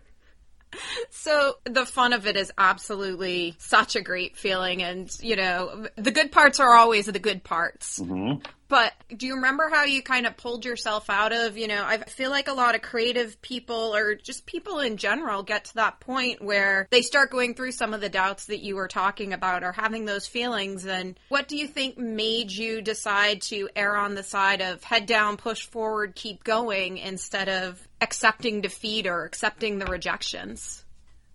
So 1.11 1.55
the 1.65 1.87
fun 1.87 2.13
of 2.13 2.27
it 2.27 2.37
is 2.37 2.53
absolutely 2.59 3.57
such 3.59 3.97
a 3.97 4.01
great 4.01 4.37
feeling, 4.37 4.83
and 4.83 5.11
you 5.21 5.37
know 5.37 5.87
the 5.97 6.11
good 6.11 6.33
parts 6.33 6.61
are 6.61 6.75
always 6.75 7.07
the 7.07 7.19
good 7.19 7.45
parts. 7.45 7.99
Mm-hmm. 7.99 8.43
But 8.69 8.93
do 9.17 9.27
you 9.27 9.37
remember 9.37 9.71
how 9.71 9.85
you 9.85 10.03
kind 10.03 10.27
of 10.27 10.37
pulled 10.37 10.67
yourself 10.67 11.09
out 11.09 11.33
of, 11.33 11.57
you 11.57 11.69
know, 11.69 11.83
I 11.83 11.97
feel 11.99 12.31
like 12.31 12.49
a 12.49 12.53
lot 12.53 12.75
of 12.75 12.83
creative 12.83 13.41
people 13.41 13.97
or 13.97 14.15
just 14.15 14.45
people 14.45 14.81
in 14.81 14.99
general 14.99 15.43
get 15.43 15.65
to 15.67 15.75
that 15.77 16.01
point 16.01 16.43
where 16.43 16.87
they 16.91 17.01
start 17.01 17.31
going 17.31 17.55
through 17.55 17.73
some 17.73 17.95
of 17.95 18.03
the 18.03 18.11
doubts 18.11 18.45
that 18.47 18.61
you 18.61 18.77
were 18.77 18.89
talking 18.89 19.33
about 19.33 19.65
or 19.65 19.73
having 19.73 20.05
those 20.05 20.27
feelings. 20.27 20.85
And 20.85 21.19
what 21.31 21.49
do 21.49 21.57
you 21.57 21.67
think 21.67 21.97
made 21.97 22.53
you 22.53 22.83
decide 22.83 23.41
to 23.43 23.71
err 23.75 23.97
on 23.97 24.15
the 24.15 24.23
side 24.23 24.61
of 24.61 24.85
head 24.85 25.07
down, 25.07 25.39
push 25.39 25.63
forward, 25.63 26.15
keep 26.15 26.45
going 26.45 26.99
instead 26.99 27.49
of 27.49 27.88
accepting 28.01 28.61
defeat 28.61 29.07
or 29.07 29.25
accepting 29.25 29.79
the 29.79 29.87
rejections? 29.87 30.85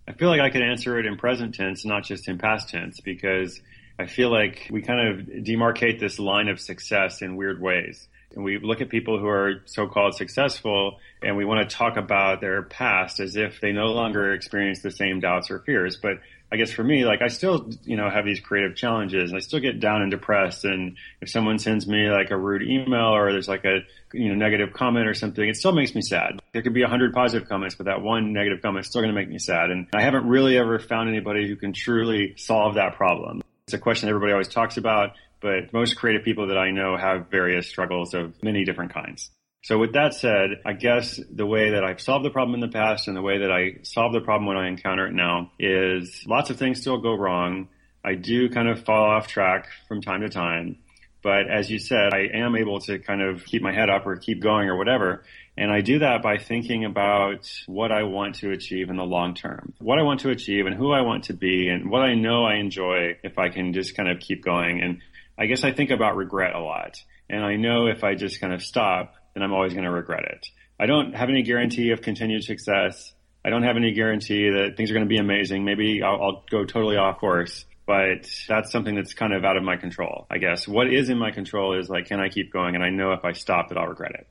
I 0.06 0.12
feel 0.12 0.28
like 0.28 0.40
I 0.40 0.50
could 0.50 0.62
answer 0.62 0.98
it 0.98 1.06
in 1.06 1.16
present 1.16 1.54
tense, 1.54 1.84
not 1.84 2.04
just 2.04 2.28
in 2.28 2.38
past 2.38 2.68
tense, 2.68 3.00
because 3.00 3.60
I 3.98 4.06
feel 4.06 4.30
like 4.30 4.68
we 4.70 4.82
kind 4.82 5.08
of 5.08 5.26
demarcate 5.26 5.98
this 5.98 6.18
line 6.18 6.48
of 6.48 6.60
success 6.60 7.22
in 7.22 7.36
weird 7.36 7.60
ways. 7.60 8.08
And 8.34 8.44
we 8.44 8.58
look 8.58 8.80
at 8.80 8.88
people 8.88 9.18
who 9.18 9.28
are 9.28 9.62
so-called 9.64 10.14
successful 10.14 10.98
and 11.22 11.36
we 11.36 11.44
want 11.44 11.68
to 11.68 11.76
talk 11.76 11.96
about 11.96 12.40
their 12.40 12.62
past 12.62 13.20
as 13.20 13.36
if 13.36 13.60
they 13.60 13.72
no 13.72 13.86
longer 13.86 14.32
experience 14.32 14.80
the 14.82 14.90
same 14.90 15.20
doubts 15.20 15.50
or 15.50 15.60
fears. 15.60 15.96
But 15.96 16.18
I 16.52 16.56
guess 16.56 16.70
for 16.70 16.84
me, 16.84 17.04
like 17.04 17.22
I 17.22 17.28
still, 17.28 17.70
you 17.84 17.96
know, 17.96 18.08
have 18.08 18.24
these 18.24 18.40
creative 18.40 18.76
challenges 18.76 19.30
and 19.30 19.36
I 19.36 19.40
still 19.40 19.60
get 19.60 19.80
down 19.80 20.02
and 20.02 20.10
depressed. 20.10 20.64
And 20.64 20.96
if 21.20 21.28
someone 21.30 21.58
sends 21.58 21.86
me 21.86 22.08
like 22.10 22.30
a 22.30 22.36
rude 22.36 22.62
email 22.62 23.14
or 23.14 23.32
there's 23.32 23.48
like 23.48 23.64
a, 23.64 23.80
you 24.12 24.28
know, 24.28 24.34
negative 24.34 24.72
comment 24.72 25.08
or 25.08 25.14
something, 25.14 25.48
it 25.48 25.56
still 25.56 25.72
makes 25.72 25.94
me 25.94 26.02
sad. 26.02 26.40
There 26.52 26.62
could 26.62 26.74
be 26.74 26.82
a 26.82 26.88
hundred 26.88 27.12
positive 27.12 27.48
comments, 27.48 27.74
but 27.74 27.86
that 27.86 28.02
one 28.02 28.32
negative 28.32 28.62
comment 28.62 28.84
is 28.84 28.90
still 28.90 29.00
going 29.00 29.12
to 29.12 29.20
make 29.20 29.28
me 29.28 29.38
sad. 29.38 29.70
And 29.70 29.86
I 29.94 30.02
haven't 30.02 30.26
really 30.28 30.58
ever 30.58 30.78
found 30.78 31.08
anybody 31.08 31.48
who 31.48 31.56
can 31.56 31.72
truly 31.72 32.34
solve 32.36 32.74
that 32.74 32.94
problem. 32.94 33.42
It's 33.66 33.74
a 33.74 33.78
question 33.78 34.08
everybody 34.10 34.32
always 34.32 34.48
talks 34.48 34.76
about, 34.76 35.12
but 35.44 35.74
most 35.74 35.96
creative 35.96 36.24
people 36.24 36.46
that 36.48 36.56
I 36.56 36.70
know 36.70 36.96
have 36.96 37.28
various 37.30 37.68
struggles 37.68 38.14
of 38.14 38.42
many 38.42 38.64
different 38.64 38.94
kinds. 38.94 39.30
So 39.62 39.76
with 39.78 39.92
that 39.92 40.14
said, 40.14 40.62
I 40.64 40.72
guess 40.72 41.20
the 41.30 41.44
way 41.44 41.72
that 41.72 41.84
I've 41.84 42.00
solved 42.00 42.24
the 42.24 42.30
problem 42.30 42.54
in 42.54 42.60
the 42.60 42.72
past 42.72 43.08
and 43.08 43.16
the 43.16 43.20
way 43.20 43.40
that 43.40 43.52
I 43.52 43.82
solve 43.82 44.14
the 44.14 44.22
problem 44.22 44.46
when 44.46 44.56
I 44.56 44.68
encounter 44.68 45.06
it 45.06 45.12
now 45.12 45.52
is 45.58 46.24
lots 46.26 46.48
of 46.48 46.56
things 46.56 46.80
still 46.80 46.96
go 46.96 47.14
wrong. 47.14 47.68
I 48.02 48.14
do 48.14 48.48
kind 48.48 48.68
of 48.68 48.86
fall 48.86 49.04
off 49.04 49.28
track 49.28 49.68
from 49.86 50.00
time 50.00 50.22
to 50.22 50.30
time. 50.30 50.78
But 51.22 51.50
as 51.50 51.70
you 51.70 51.78
said, 51.78 52.14
I 52.14 52.28
am 52.34 52.56
able 52.56 52.80
to 52.80 52.98
kind 52.98 53.20
of 53.20 53.44
keep 53.44 53.60
my 53.60 53.72
head 53.72 53.90
up 53.90 54.06
or 54.06 54.16
keep 54.16 54.40
going 54.40 54.68
or 54.68 54.76
whatever. 54.76 55.24
And 55.58 55.70
I 55.70 55.82
do 55.82 55.98
that 55.98 56.22
by 56.22 56.38
thinking 56.38 56.86
about 56.86 57.50
what 57.66 57.92
I 57.92 58.04
want 58.04 58.36
to 58.36 58.50
achieve 58.50 58.88
in 58.88 58.96
the 58.96 59.04
long 59.04 59.34
term, 59.34 59.74
what 59.78 59.98
I 59.98 60.02
want 60.02 60.20
to 60.20 60.30
achieve 60.30 60.64
and 60.64 60.74
who 60.74 60.92
I 60.92 61.02
want 61.02 61.24
to 61.24 61.34
be 61.34 61.68
and 61.68 61.90
what 61.90 62.02
I 62.02 62.14
know 62.14 62.44
I 62.44 62.54
enjoy 62.56 63.18
if 63.22 63.38
I 63.38 63.50
can 63.50 63.74
just 63.74 63.94
kind 63.94 64.08
of 64.08 64.20
keep 64.20 64.42
going. 64.42 64.80
And 64.82 65.00
I 65.38 65.46
guess 65.46 65.64
I 65.64 65.72
think 65.72 65.90
about 65.90 66.16
regret 66.16 66.54
a 66.54 66.60
lot. 66.60 66.96
And 67.28 67.44
I 67.44 67.56
know 67.56 67.86
if 67.86 68.04
I 68.04 68.14
just 68.14 68.40
kind 68.40 68.52
of 68.52 68.62
stop, 68.62 69.14
then 69.34 69.42
I'm 69.42 69.52
always 69.52 69.72
going 69.72 69.84
to 69.84 69.90
regret 69.90 70.24
it. 70.24 70.46
I 70.78 70.86
don't 70.86 71.14
have 71.14 71.28
any 71.28 71.42
guarantee 71.42 71.90
of 71.90 72.02
continued 72.02 72.44
success. 72.44 73.12
I 73.44 73.50
don't 73.50 73.62
have 73.62 73.76
any 73.76 73.92
guarantee 73.92 74.50
that 74.50 74.76
things 74.76 74.90
are 74.90 74.94
going 74.94 75.04
to 75.04 75.08
be 75.08 75.18
amazing. 75.18 75.64
Maybe 75.64 76.02
I'll, 76.02 76.22
I'll, 76.22 76.44
go 76.50 76.64
totally 76.64 76.96
off 76.96 77.18
course, 77.18 77.66
but 77.86 78.28
that's 78.48 78.72
something 78.72 78.94
that's 78.94 79.12
kind 79.12 79.32
of 79.34 79.44
out 79.44 79.56
of 79.56 79.62
my 79.62 79.76
control, 79.76 80.26
I 80.30 80.38
guess. 80.38 80.66
What 80.66 80.92
is 80.92 81.10
in 81.10 81.18
my 81.18 81.30
control 81.30 81.78
is 81.78 81.88
like, 81.88 82.06
can 82.06 82.20
I 82.20 82.28
keep 82.28 82.52
going? 82.52 82.74
And 82.74 82.82
I 82.82 82.90
know 82.90 83.12
if 83.12 83.24
I 83.24 83.32
stop 83.32 83.68
that 83.68 83.78
I'll 83.78 83.86
regret 83.86 84.12
it. 84.12 84.26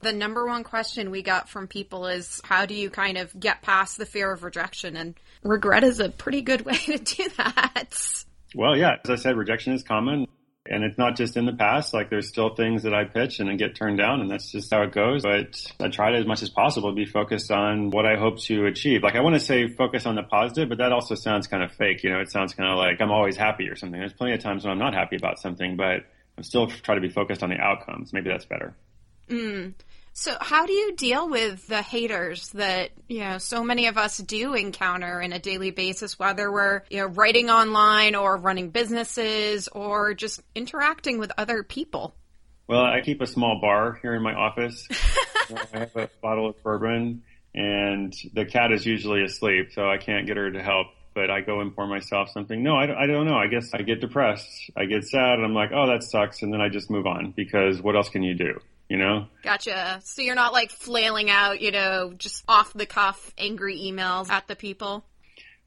The 0.00 0.12
number 0.12 0.46
one 0.46 0.64
question 0.64 1.10
we 1.10 1.22
got 1.22 1.48
from 1.48 1.66
people 1.66 2.06
is 2.06 2.40
how 2.44 2.66
do 2.66 2.74
you 2.74 2.90
kind 2.90 3.16
of 3.16 3.38
get 3.38 3.62
past 3.62 3.96
the 3.96 4.06
fear 4.06 4.32
of 4.32 4.42
rejection? 4.42 4.96
And 4.96 5.14
regret 5.42 5.84
is 5.84 6.00
a 6.00 6.08
pretty 6.08 6.42
good 6.42 6.60
way 6.66 6.76
to 6.76 6.98
do 6.98 7.28
that. 7.36 8.24
Well, 8.54 8.76
yeah, 8.76 8.96
as 9.04 9.10
I 9.10 9.16
said, 9.16 9.36
rejection 9.36 9.72
is 9.72 9.82
common. 9.82 10.26
And 10.66 10.82
it's 10.82 10.96
not 10.96 11.14
just 11.14 11.36
in 11.36 11.44
the 11.44 11.52
past, 11.52 11.92
like 11.92 12.08
there's 12.08 12.26
still 12.26 12.54
things 12.54 12.84
that 12.84 12.94
I 12.94 13.04
pitch 13.04 13.38
and 13.38 13.50
then 13.50 13.58
get 13.58 13.76
turned 13.76 13.98
down 13.98 14.22
and 14.22 14.30
that's 14.30 14.50
just 14.50 14.72
how 14.72 14.80
it 14.80 14.92
goes. 14.92 15.22
But 15.22 15.60
I 15.78 15.88
try 15.88 16.12
to 16.12 16.16
as 16.16 16.24
much 16.24 16.42
as 16.42 16.48
possible 16.48 16.90
be 16.94 17.04
focused 17.04 17.50
on 17.50 17.90
what 17.90 18.06
I 18.06 18.16
hope 18.16 18.38
to 18.44 18.64
achieve. 18.64 19.02
Like 19.02 19.14
I 19.14 19.20
want 19.20 19.34
to 19.34 19.40
say 19.40 19.68
focus 19.68 20.06
on 20.06 20.14
the 20.14 20.22
positive, 20.22 20.70
but 20.70 20.78
that 20.78 20.90
also 20.90 21.16
sounds 21.16 21.48
kind 21.48 21.62
of 21.62 21.70
fake. 21.72 22.02
You 22.02 22.08
know, 22.08 22.20
it 22.20 22.30
sounds 22.30 22.54
kind 22.54 22.70
of 22.70 22.78
like 22.78 23.02
I'm 23.02 23.10
always 23.10 23.36
happy 23.36 23.68
or 23.68 23.76
something. 23.76 24.00
There's 24.00 24.14
plenty 24.14 24.32
of 24.32 24.40
times 24.40 24.64
when 24.64 24.72
I'm 24.72 24.78
not 24.78 24.94
happy 24.94 25.16
about 25.16 25.38
something, 25.38 25.76
but 25.76 26.06
I'm 26.38 26.44
still 26.44 26.66
trying 26.68 26.96
to 26.96 27.06
be 27.06 27.12
focused 27.12 27.42
on 27.42 27.50
the 27.50 27.60
outcomes. 27.60 28.14
Maybe 28.14 28.30
that's 28.30 28.46
better. 28.46 28.74
Mm. 29.28 29.74
So, 30.16 30.32
how 30.40 30.64
do 30.64 30.72
you 30.72 30.94
deal 30.94 31.28
with 31.28 31.66
the 31.66 31.82
haters 31.82 32.48
that 32.50 32.92
you 33.08 33.18
know 33.18 33.38
so 33.38 33.64
many 33.64 33.88
of 33.88 33.98
us 33.98 34.16
do 34.18 34.54
encounter 34.54 35.20
in 35.20 35.32
a 35.32 35.40
daily 35.40 35.72
basis, 35.72 36.16
whether 36.20 36.52
we're 36.52 36.82
you 36.88 36.98
know 36.98 37.06
writing 37.06 37.50
online 37.50 38.14
or 38.14 38.36
running 38.36 38.70
businesses 38.70 39.66
or 39.66 40.14
just 40.14 40.40
interacting 40.54 41.18
with 41.18 41.32
other 41.36 41.64
people? 41.64 42.14
Well, 42.68 42.84
I 42.84 43.00
keep 43.00 43.22
a 43.22 43.26
small 43.26 43.60
bar 43.60 43.98
here 44.02 44.14
in 44.14 44.22
my 44.22 44.34
office. 44.34 44.86
I 45.74 45.78
have 45.78 45.96
a 45.96 46.08
bottle 46.22 46.48
of 46.48 46.62
bourbon, 46.62 47.24
and 47.52 48.14
the 48.34 48.44
cat 48.44 48.70
is 48.70 48.86
usually 48.86 49.24
asleep, 49.24 49.72
so 49.72 49.90
I 49.90 49.98
can't 49.98 50.28
get 50.28 50.36
her 50.36 50.48
to 50.48 50.62
help. 50.62 50.86
But 51.12 51.28
I 51.28 51.40
go 51.40 51.60
and 51.60 51.74
pour 51.74 51.88
myself 51.88 52.28
something. 52.30 52.62
No, 52.62 52.76
I, 52.76 53.02
I 53.02 53.06
don't 53.06 53.26
know. 53.26 53.36
I 53.36 53.48
guess 53.48 53.74
I 53.74 53.82
get 53.82 54.00
depressed. 54.00 54.48
I 54.76 54.84
get 54.84 55.02
sad, 55.08 55.34
and 55.34 55.44
I'm 55.44 55.54
like, 55.54 55.70
oh, 55.74 55.88
that 55.88 56.04
sucks, 56.04 56.42
and 56.42 56.52
then 56.52 56.60
I 56.60 56.68
just 56.68 56.88
move 56.88 57.04
on 57.04 57.32
because 57.36 57.82
what 57.82 57.96
else 57.96 58.08
can 58.10 58.22
you 58.22 58.34
do? 58.34 58.60
You 58.88 58.96
know? 58.96 59.26
Gotcha. 59.42 60.00
So 60.04 60.22
you're 60.22 60.34
not 60.34 60.52
like 60.52 60.70
flailing 60.70 61.30
out, 61.30 61.60
you 61.60 61.70
know, 61.70 62.12
just 62.16 62.44
off 62.48 62.72
the 62.72 62.86
cuff 62.86 63.32
angry 63.38 63.78
emails 63.78 64.28
at 64.30 64.46
the 64.46 64.56
people? 64.56 65.04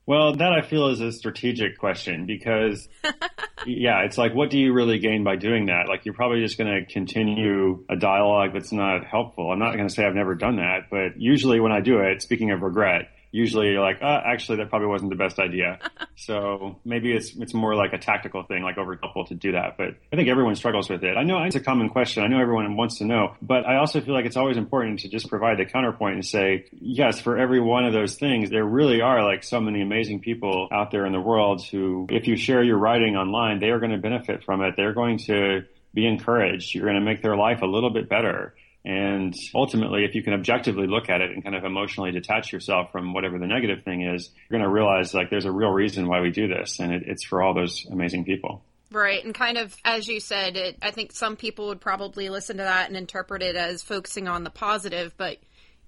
Well, 0.06 0.36
that 0.38 0.54
I 0.54 0.62
feel 0.62 0.88
is 0.88 1.02
a 1.02 1.12
strategic 1.12 1.78
question 1.78 2.26
because, 2.26 2.88
yeah, 3.66 4.06
it's 4.06 4.18
like, 4.18 4.34
what 4.34 4.50
do 4.50 4.58
you 4.58 4.72
really 4.72 5.00
gain 5.00 5.26
by 5.26 5.36
doing 5.36 5.66
that? 5.66 5.90
Like, 5.90 6.06
you're 6.06 6.14
probably 6.14 6.40
just 6.40 6.58
going 6.58 6.74
to 6.74 6.86
continue 6.92 7.84
a 7.90 7.98
dialogue 7.98 8.54
that's 8.54 8.72
not 8.72 9.06
helpful. 9.06 9.52
I'm 9.52 9.60
not 9.60 9.74
going 9.74 9.90
to 9.90 9.94
say 9.94 10.06
I've 10.06 10.16
never 10.16 10.34
done 10.34 10.56
that, 10.58 10.90
but 10.90 11.20
usually 11.20 11.60
when 11.60 11.74
I 11.74 11.82
do 11.82 12.00
it, 12.00 12.22
speaking 12.22 12.52
of 12.52 12.62
regret, 12.62 13.10
usually 13.32 13.68
you're 13.68 13.82
like, 13.82 14.02
uh, 14.02 14.22
actually, 14.26 14.58
that 14.58 14.70
probably 14.70 14.88
wasn't 14.88 15.10
the 15.10 15.16
best 15.16 15.40
idea. 15.40 15.80
so 16.16 16.80
maybe 16.86 17.12
it's 17.12 17.36
it's 17.36 17.54
more 17.54 17.76
like 17.76 17.94
a 17.94 17.98
tactical 17.98 18.44
thing, 18.44 18.64
like 18.64 18.78
over 18.78 18.98
helpful 19.02 19.26
to 19.26 19.36
do 19.36 19.54
that. 19.54 19.78
But 19.78 19.96
I 20.12 20.16
think 20.16 20.30
everyone 20.30 20.56
struggles 20.56 20.90
with 20.90 21.04
it. 21.04 21.18
I 21.18 21.24
know 21.24 21.42
it's 21.44 21.56
a 21.56 21.60
common 21.60 21.90
question. 21.90 22.24
I 22.24 22.28
know 22.28 22.40
everyone 22.40 22.76
wants 22.76 22.98
to 23.00 23.06
know, 23.06 23.36
but 23.42 23.66
I 23.66 23.78
also 23.78 24.02
feel 24.02 24.14
like 24.14 24.26
it's 24.26 24.38
always 24.38 24.58
important 24.58 25.00
to 25.00 25.10
just 25.10 25.30
provide 25.30 25.58
the 25.58 25.66
counterpoint 25.66 26.16
and 26.16 26.26
say, 26.26 26.66
yes, 26.72 27.20
for 27.20 27.38
every 27.38 27.60
one 27.60 27.86
of 27.86 27.94
those 27.94 28.16
things, 28.16 28.50
there 28.50 28.66
really 28.66 29.02
are 29.02 29.24
like 29.24 29.44
so 29.44 29.60
many 29.60 29.82
amazing 29.82 30.22
people 30.22 30.68
out 30.72 30.92
there 30.92 31.06
in 31.06 31.14
the 31.14 31.22
world 31.22 31.64
who, 31.66 32.08
if 32.10 32.28
you 32.28 32.36
share 32.36 32.64
your 32.64 32.78
writing 32.78 33.16
online, 33.16 33.60
they 33.60 33.70
are 33.70 33.80
going 33.80 33.92
to 33.92 33.98
benefit 33.98 34.44
from 34.44 34.62
it. 34.62 34.76
They're 34.78 34.94
going 34.94 35.20
to 35.20 35.64
be 35.94 36.06
encouraged. 36.06 36.76
You're 36.76 36.86
going 36.86 37.00
to 37.00 37.06
make 37.06 37.22
their 37.22 37.36
life 37.36 37.62
a 37.62 37.66
little 37.66 37.90
bit 37.90 38.10
better. 38.10 38.56
And 38.86 39.34
ultimately, 39.54 40.06
if 40.06 40.16
you 40.16 40.24
can 40.24 40.34
objectively 40.34 40.88
look 40.88 41.10
at 41.10 41.22
it 41.22 41.32
and 41.32 41.44
kind 41.44 41.56
of 41.56 41.66
emotionally 41.66 42.12
detach 42.12 42.54
yourself 42.54 42.92
from 42.92 43.14
whatever 43.14 43.38
the 43.38 43.48
negative 43.48 43.84
thing 43.84 44.04
is, 44.04 44.30
you're 44.50 44.60
going 44.60 44.68
to 44.68 44.74
realize 44.74 45.14
like 45.14 45.30
there's 45.30 45.46
a 45.46 45.52
real 45.52 45.72
reason 45.72 46.08
why 46.08 46.22
we 46.22 46.32
do 46.32 46.48
this, 46.48 46.80
and 46.80 46.94
it, 46.94 47.04
it's 47.06 47.26
for 47.26 47.42
all 47.42 47.54
those 47.54 47.86
amazing 47.92 48.24
people. 48.24 48.64
Right, 48.90 49.24
and 49.24 49.36
kind 49.36 49.58
of 49.58 49.76
as 49.84 50.08
you 50.08 50.22
said, 50.22 50.56
it, 50.56 50.78
I 50.82 50.92
think 50.92 51.12
some 51.12 51.36
people 51.36 51.68
would 51.68 51.82
probably 51.82 52.30
listen 52.30 52.58
to 52.58 52.64
that 52.64 52.88
and 52.88 52.96
interpret 52.96 53.42
it 53.42 53.58
as 53.58 53.84
focusing 53.84 54.30
on 54.30 54.46
the 54.46 54.50
positive, 54.50 55.14
but 55.18 55.38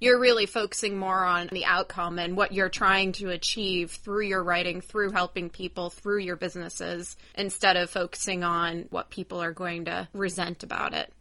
you're 0.02 0.20
really 0.20 0.46
focusing 0.46 0.98
more 0.98 1.24
on 1.24 1.48
the 1.52 1.66
outcome 1.66 2.20
and 2.20 2.36
what 2.36 2.54
you're 2.54 2.70
trying 2.70 3.12
to 3.14 3.30
achieve 3.30 3.92
through 3.92 4.26
your 4.26 4.44
writing, 4.44 4.82
through 4.82 5.12
helping 5.12 5.50
people, 5.50 5.90
through 5.90 6.20
your 6.20 6.38
businesses, 6.38 7.18
instead 7.36 7.76
of 7.76 7.90
focusing 7.90 8.44
on 8.44 8.86
what 8.90 9.10
people 9.10 9.42
are 9.42 9.52
going 9.52 9.86
to 9.86 10.08
resent 10.14 10.64
about 10.64 10.94
it. 10.94 11.12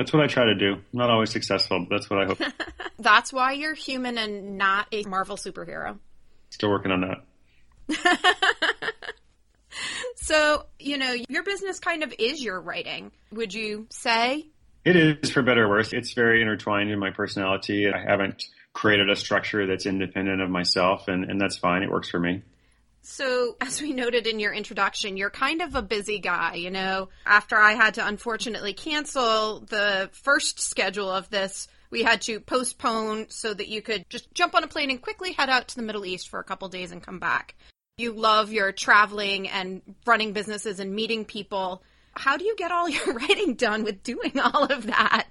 That's 0.00 0.14
what 0.14 0.22
I 0.22 0.28
try 0.28 0.46
to 0.46 0.54
do. 0.54 0.78
Not 0.94 1.10
always 1.10 1.30
successful, 1.30 1.80
but 1.80 1.94
that's 1.94 2.08
what 2.08 2.22
I 2.22 2.24
hope. 2.24 2.38
that's 2.98 3.34
why 3.34 3.52
you're 3.52 3.74
human 3.74 4.16
and 4.16 4.56
not 4.56 4.86
a 4.92 5.02
Marvel 5.02 5.36
superhero. 5.36 5.98
Still 6.48 6.70
working 6.70 6.90
on 6.90 7.18
that. 7.90 8.94
so, 10.16 10.64
you 10.78 10.96
know, 10.96 11.14
your 11.28 11.42
business 11.42 11.80
kind 11.80 12.02
of 12.02 12.14
is 12.18 12.42
your 12.42 12.58
writing, 12.62 13.12
would 13.32 13.52
you 13.52 13.88
say? 13.90 14.46
It 14.86 14.96
is, 14.96 15.30
for 15.32 15.42
better 15.42 15.66
or 15.66 15.68
worse. 15.68 15.92
It's 15.92 16.14
very 16.14 16.40
intertwined 16.40 16.90
in 16.90 16.98
my 16.98 17.10
personality. 17.10 17.86
I 17.86 18.00
haven't 18.00 18.42
created 18.72 19.10
a 19.10 19.16
structure 19.16 19.66
that's 19.66 19.84
independent 19.84 20.40
of 20.40 20.48
myself, 20.48 21.08
and, 21.08 21.30
and 21.30 21.38
that's 21.38 21.58
fine. 21.58 21.82
It 21.82 21.90
works 21.90 22.08
for 22.08 22.18
me. 22.18 22.40
So, 23.10 23.56
as 23.60 23.82
we 23.82 23.92
noted 23.92 24.26
in 24.28 24.38
your 24.38 24.52
introduction, 24.52 25.16
you're 25.16 25.30
kind 25.30 25.62
of 25.62 25.74
a 25.74 25.82
busy 25.82 26.20
guy, 26.20 26.54
you 26.54 26.70
know. 26.70 27.08
After 27.26 27.56
I 27.56 27.72
had 27.72 27.94
to 27.94 28.06
unfortunately 28.06 28.72
cancel 28.72 29.60
the 29.60 30.08
first 30.12 30.60
schedule 30.60 31.10
of 31.10 31.28
this, 31.28 31.66
we 31.90 32.04
had 32.04 32.22
to 32.22 32.38
postpone 32.38 33.30
so 33.30 33.52
that 33.52 33.66
you 33.66 33.82
could 33.82 34.08
just 34.08 34.32
jump 34.32 34.54
on 34.54 34.62
a 34.62 34.68
plane 34.68 34.90
and 34.90 35.02
quickly 35.02 35.32
head 35.32 35.50
out 35.50 35.68
to 35.68 35.76
the 35.76 35.82
Middle 35.82 36.06
East 36.06 36.28
for 36.28 36.38
a 36.38 36.44
couple 36.44 36.68
days 36.68 36.92
and 36.92 37.02
come 37.02 37.18
back. 37.18 37.56
You 37.98 38.12
love 38.12 38.52
your 38.52 38.70
traveling 38.70 39.48
and 39.48 39.82
running 40.06 40.32
businesses 40.32 40.78
and 40.78 40.94
meeting 40.94 41.24
people. 41.24 41.82
How 42.12 42.36
do 42.36 42.44
you 42.44 42.54
get 42.56 42.70
all 42.70 42.88
your 42.88 43.12
writing 43.12 43.54
done 43.54 43.82
with 43.82 44.04
doing 44.04 44.38
all 44.38 44.64
of 44.64 44.86
that? 44.86 45.28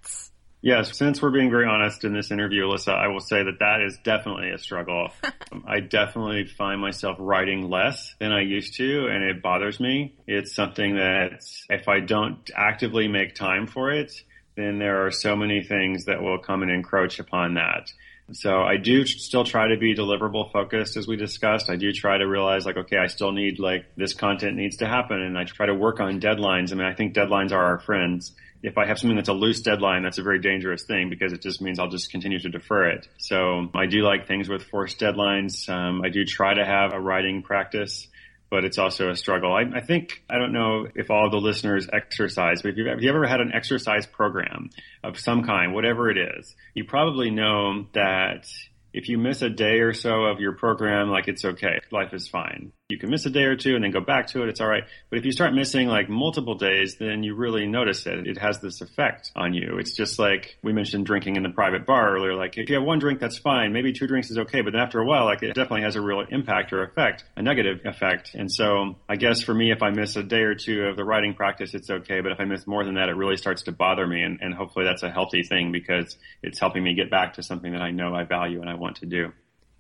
Yes, 0.62 0.98
since 0.98 1.22
we're 1.22 1.32
being 1.32 1.50
very 1.50 1.66
honest 1.66 2.04
in 2.04 2.14
this 2.14 2.32
interview, 2.32 2.64
Alyssa, 2.64 2.94
I 2.94 3.08
will 3.08 3.22
say 3.22 3.44
that 3.44 3.60
that 3.60 3.82
is 3.82 3.98
definitely 4.04 4.50
a 4.50 4.58
struggle. 4.58 5.10
I 5.66 5.80
definitely 5.80 6.46
find 6.46 6.82
myself 6.82 7.16
writing 7.18 7.70
less 7.70 8.14
than 8.20 8.34
I 8.34 8.42
used 8.42 8.76
to, 8.76 9.08
and 9.08 9.24
it 9.24 9.42
bothers 9.42 9.80
me. 9.80 10.16
It's 10.28 10.54
something 10.54 10.96
that 10.96 11.46
if 11.70 11.88
I 11.88 12.02
don't 12.02 12.50
actively 12.54 13.08
make 13.08 13.36
time 13.36 13.68
for 13.68 13.90
it, 13.90 14.12
then 14.58 14.80
there 14.80 15.06
are 15.06 15.12
so 15.12 15.34
many 15.34 15.64
things 15.64 16.06
that 16.06 16.22
will 16.22 16.40
come 16.40 16.62
and 16.62 16.72
encroach 16.72 17.20
upon 17.20 17.54
that. 17.54 17.90
So 18.34 18.62
I 18.62 18.78
do 18.78 19.06
still 19.06 19.44
try 19.44 19.68
to 19.68 19.78
be 19.78 19.96
deliverable 19.96 20.52
focused 20.52 20.98
as 20.98 21.08
we 21.08 21.16
discussed. 21.16 21.70
I 21.70 21.76
do 21.76 21.92
try 21.92 22.18
to 22.18 22.26
realize 22.26 22.66
like, 22.66 22.78
okay, 22.78 22.98
I 22.98 23.08
still 23.08 23.32
need 23.32 23.60
like 23.60 23.86
this 23.96 24.14
content 24.14 24.56
needs 24.56 24.78
to 24.78 24.88
happen 24.88 25.22
and 25.22 25.38
I 25.38 25.46
try 25.46 25.66
to 25.66 25.74
work 25.74 26.00
on 26.00 26.20
deadlines. 26.20 26.72
I 26.72 26.76
mean, 26.76 26.86
I 26.86 26.94
think 26.94 27.14
deadlines 27.14 27.52
are 27.52 27.64
our 27.64 27.80
friends. 27.80 28.34
If 28.62 28.78
I 28.78 28.86
have 28.86 29.00
something 29.00 29.16
that's 29.16 29.30
a 29.30 29.34
loose 29.34 29.62
deadline, 29.62 30.04
that's 30.04 30.18
a 30.18 30.24
very 30.24 30.40
dangerous 30.40 30.84
thing 30.84 31.10
because 31.10 31.32
it 31.32 31.42
just 31.42 31.62
means 31.62 31.80
I'll 31.80 31.90
just 31.90 32.12
continue 32.12 32.40
to 32.40 32.50
defer 32.50 32.90
it. 32.90 33.08
So 33.18 33.70
I 33.74 33.86
do 33.86 34.04
like 34.04 34.28
things 34.28 34.50
with 34.50 34.64
forced 34.64 35.00
deadlines. 35.00 35.70
Um, 35.70 36.02
I 36.04 36.10
do 36.10 36.26
try 36.26 36.54
to 36.54 36.66
have 36.66 36.94
a 36.94 37.00
writing 37.00 37.42
practice 37.42 38.08
but 38.50 38.66
it's 38.66 38.78
also 38.78 39.10
a 39.10 39.16
struggle. 39.16 39.54
I, 39.54 39.78
I, 39.78 39.82
think, 39.82 40.24
I 40.30 40.38
don't 40.38 40.54
know 40.54 40.88
if 40.96 41.12
all 41.12 41.30
the 41.30 41.38
listeners 41.38 41.88
exercise, 41.92 42.62
but 42.62 42.72
if 42.72 42.78
you've, 42.78 42.88
if 42.88 43.02
you 43.02 43.10
ever 43.10 43.28
had 43.28 43.42
an 43.42 43.52
exercise 43.54 44.06
program 44.08 44.70
of 45.04 45.20
some 45.20 45.44
kind, 45.44 45.74
whatever 45.74 46.10
it 46.10 46.18
is, 46.18 46.56
you 46.74 46.84
probably 46.84 47.30
know 47.30 47.88
that 47.94 48.48
if 48.94 49.08
you 49.08 49.18
miss 49.18 49.42
a 49.42 49.50
day 49.50 49.80
or 49.80 49.94
so 49.94 50.26
of 50.26 50.40
your 50.40 50.54
program, 50.54 51.10
like 51.10 51.28
it's 51.28 51.46
okay. 51.46 51.80
Life 51.92 52.14
is 52.14 52.28
fine. 52.28 52.72
You 52.90 52.98
can 52.98 53.12
miss 53.12 53.24
a 53.28 53.30
day 53.30 53.44
or 53.44 53.56
two 53.56 53.76
and 53.76 53.84
then 53.84 53.92
go 53.92 54.02
back 54.02 54.26
to 54.30 54.42
it. 54.42 54.50
It's 54.50 54.60
all 54.60 54.68
right. 54.68 54.84
But 55.12 55.20
if 55.20 55.26
you 55.26 55.32
start 55.32 55.54
missing 55.54 55.88
like 55.88 56.10
multiple 56.10 56.56
days, 56.56 56.96
then 57.00 57.22
you 57.22 57.36
really 57.36 57.68
notice 57.68 58.08
it. 58.08 58.26
It 58.26 58.40
has 58.40 58.62
this 58.62 58.82
effect 58.82 59.32
on 59.36 59.54
you. 59.54 59.78
It's 59.78 59.96
just 59.96 60.18
like 60.18 60.58
we 60.64 60.74
mentioned 60.74 61.06
drinking 61.06 61.36
in 61.36 61.44
the 61.44 61.52
private 61.52 61.86
bar 61.86 62.16
earlier. 62.16 62.34
Like 62.34 62.58
if 62.58 62.68
you 62.68 62.74
have 62.78 62.84
one 62.84 62.98
drink, 62.98 63.20
that's 63.20 63.38
fine. 63.38 63.74
Maybe 63.74 63.94
two 63.94 64.08
drinks 64.08 64.32
is 64.32 64.40
okay. 64.40 64.62
But 64.62 64.74
then 64.74 64.82
after 64.82 65.00
a 65.00 65.06
while, 65.06 65.26
like 65.26 65.44
it 65.44 65.54
definitely 65.54 65.84
has 65.84 65.98
a 65.98 66.02
real 66.02 66.26
impact 66.32 66.74
or 66.74 66.84
effect, 66.84 67.26
a 67.38 67.44
negative 67.44 67.82
effect. 67.86 68.32
And 68.34 68.52
so 68.52 68.96
I 69.08 69.18
guess 69.18 69.44
for 69.44 69.54
me, 69.54 69.72
if 69.72 69.84
I 69.84 69.92
miss 69.92 70.16
a 70.16 70.24
day 70.24 70.42
or 70.42 70.56
two 70.56 70.86
of 70.86 70.98
the 70.98 71.06
writing 71.06 71.36
practice, 71.36 71.76
it's 71.76 71.92
okay. 71.92 72.22
But 72.22 72.32
if 72.32 72.40
I 72.40 72.46
miss 72.46 72.66
more 72.66 72.84
than 72.84 72.96
that, 72.96 73.08
it 73.08 73.16
really 73.16 73.38
starts 73.38 73.62
to 73.64 73.72
bother 73.72 74.08
me. 74.08 74.24
And, 74.24 74.40
and 74.42 74.52
hopefully 74.52 74.86
that's 74.86 75.04
a 75.04 75.12
healthy 75.12 75.44
thing 75.44 75.72
because 75.72 76.18
it's 76.42 76.60
helping 76.60 76.84
me 76.84 76.96
get 76.96 77.12
back 77.12 77.36
to 77.36 77.44
something 77.44 77.74
that 77.74 77.84
I 77.84 77.92
know 77.92 78.16
I 78.16 78.24
value 78.24 78.62
and 78.62 78.70
I 78.70 78.74
want 78.74 78.96
to 78.98 79.06
do. 79.06 79.32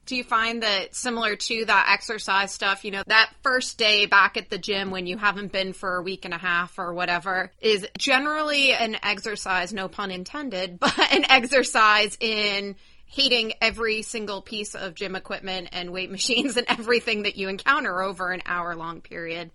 Do 0.10 0.16
you 0.16 0.24
find 0.24 0.64
that 0.64 0.96
similar 0.96 1.36
to 1.36 1.66
that 1.66 1.90
exercise 1.94 2.52
stuff, 2.52 2.84
you 2.84 2.90
know, 2.90 3.04
that 3.06 3.32
first 3.44 3.78
day 3.78 4.08
back 4.08 4.38
at 4.38 4.50
the 4.50 4.58
gym 4.58 4.90
when 4.90 5.06
you 5.06 5.20
haven't 5.20 5.52
been 5.52 5.72
for 5.72 5.98
a 5.98 6.02
week 6.02 6.26
and 6.26 6.34
a 6.34 6.38
half 6.40 6.80
or 6.80 6.96
whatever 6.96 7.52
is 7.62 7.88
generally 7.96 8.74
an 8.74 8.98
exercise, 9.04 9.72
no 9.72 9.88
pun 9.88 10.10
intended, 10.10 10.80
but 10.80 10.98
an 11.14 11.26
exercise 11.30 12.18
in 12.20 12.76
hating 13.06 13.54
every 13.62 14.02
single 14.02 14.42
piece 14.42 14.74
of 14.74 14.96
gym 14.96 15.16
equipment 15.16 15.70
and 15.74 15.92
weight 15.94 16.10
machines 16.18 16.58
and 16.58 16.66
everything 16.68 17.22
that 17.22 17.38
you 17.38 17.48
encounter 17.48 18.02
over 18.02 18.32
an 18.32 18.42
hour 18.48 18.76
long 18.76 19.02
period. 19.02 19.52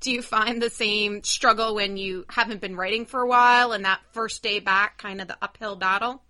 Do 0.00 0.10
you 0.10 0.22
find 0.22 0.62
the 0.62 0.70
same 0.70 1.22
struggle 1.22 1.74
when 1.74 1.98
you 1.98 2.24
haven't 2.30 2.62
been 2.62 2.76
writing 2.76 3.04
for 3.04 3.20
a 3.20 3.28
while 3.28 3.72
and 3.72 3.84
that 3.84 4.00
first 4.12 4.42
day 4.42 4.58
back, 4.58 4.96
kind 4.96 5.20
of 5.20 5.28
the 5.28 5.36
uphill 5.42 5.76
battle? 5.76 6.22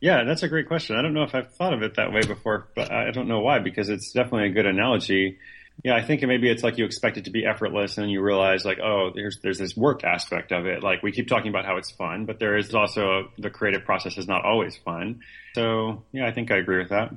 Yeah, 0.00 0.24
that's 0.24 0.42
a 0.42 0.48
great 0.48 0.66
question. 0.66 0.96
I 0.96 1.02
don't 1.02 1.12
know 1.12 1.24
if 1.24 1.34
I've 1.34 1.52
thought 1.54 1.74
of 1.74 1.82
it 1.82 1.96
that 1.96 2.12
way 2.12 2.22
before, 2.22 2.68
but 2.74 2.90
I 2.90 3.10
don't 3.10 3.28
know 3.28 3.40
why 3.40 3.58
because 3.58 3.90
it's 3.90 4.12
definitely 4.12 4.48
a 4.48 4.52
good 4.52 4.66
analogy. 4.66 5.38
Yeah, 5.84 5.94
I 5.94 6.02
think 6.02 6.22
maybe 6.22 6.50
it's 6.50 6.62
like 6.62 6.78
you 6.78 6.84
expect 6.84 7.16
it 7.16 7.24
to 7.24 7.30
be 7.30 7.46
effortless 7.46 7.96
and 7.98 8.10
you 8.10 8.22
realize 8.22 8.64
like, 8.64 8.78
oh, 8.80 9.10
there's 9.14 9.38
there's 9.42 9.58
this 9.58 9.76
work 9.76 10.04
aspect 10.04 10.52
of 10.52 10.66
it. 10.66 10.82
Like 10.82 11.02
we 11.02 11.12
keep 11.12 11.28
talking 11.28 11.48
about 11.48 11.64
how 11.64 11.76
it's 11.76 11.90
fun, 11.90 12.26
but 12.26 12.38
there 12.38 12.56
is 12.56 12.74
also 12.74 13.30
the 13.38 13.50
creative 13.50 13.84
process 13.84 14.18
is 14.18 14.26
not 14.26 14.44
always 14.44 14.76
fun. 14.76 15.20
So 15.54 16.04
yeah, 16.12 16.26
I 16.26 16.32
think 16.32 16.50
I 16.50 16.56
agree 16.56 16.78
with 16.78 16.90
that. 16.90 17.12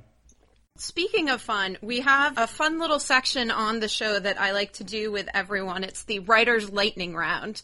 Speaking 0.78 1.30
of 1.30 1.42
fun, 1.42 1.78
we 1.82 2.00
have 2.00 2.38
a 2.38 2.48
fun 2.48 2.80
little 2.80 3.00
section 3.00 3.52
on 3.52 3.80
the 3.80 3.88
show 3.88 4.20
that 4.20 4.42
I 4.42 4.52
like 4.52 4.74
to 4.74 4.84
do 4.84 5.12
with 5.12 5.30
everyone. 5.34 5.84
It's 5.84 6.04
the 6.04 6.20
writer's 6.20 6.72
lightning 6.72 7.16
round. 7.16 7.62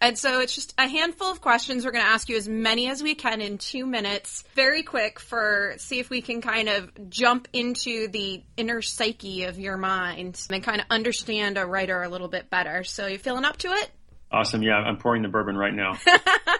And 0.00 0.18
so 0.18 0.40
it's 0.40 0.54
just 0.54 0.74
a 0.78 0.88
handful 0.88 1.30
of 1.30 1.42
questions. 1.42 1.84
We're 1.84 1.90
going 1.92 2.04
to 2.04 2.10
ask 2.10 2.28
you 2.30 2.36
as 2.36 2.48
many 2.48 2.88
as 2.88 3.02
we 3.02 3.14
can 3.14 3.42
in 3.42 3.58
two 3.58 3.84
minutes, 3.84 4.44
very 4.54 4.82
quick 4.82 5.20
for 5.20 5.74
see 5.76 5.98
if 5.98 6.08
we 6.08 6.22
can 6.22 6.40
kind 6.40 6.70
of 6.70 7.10
jump 7.10 7.48
into 7.52 8.08
the 8.08 8.42
inner 8.56 8.80
psyche 8.80 9.44
of 9.44 9.58
your 9.58 9.76
mind 9.76 10.40
and 10.50 10.62
kind 10.62 10.80
of 10.80 10.86
understand 10.88 11.58
a 11.58 11.66
writer 11.66 12.02
a 12.02 12.08
little 12.08 12.28
bit 12.28 12.48
better. 12.48 12.82
So 12.82 13.06
you 13.06 13.18
feeling 13.18 13.44
up 13.44 13.58
to 13.58 13.68
it? 13.68 13.90
Awesome. 14.32 14.62
Yeah, 14.62 14.76
I'm 14.76 14.96
pouring 14.96 15.22
the 15.22 15.28
bourbon 15.28 15.56
right 15.56 15.74
now. 15.74 15.98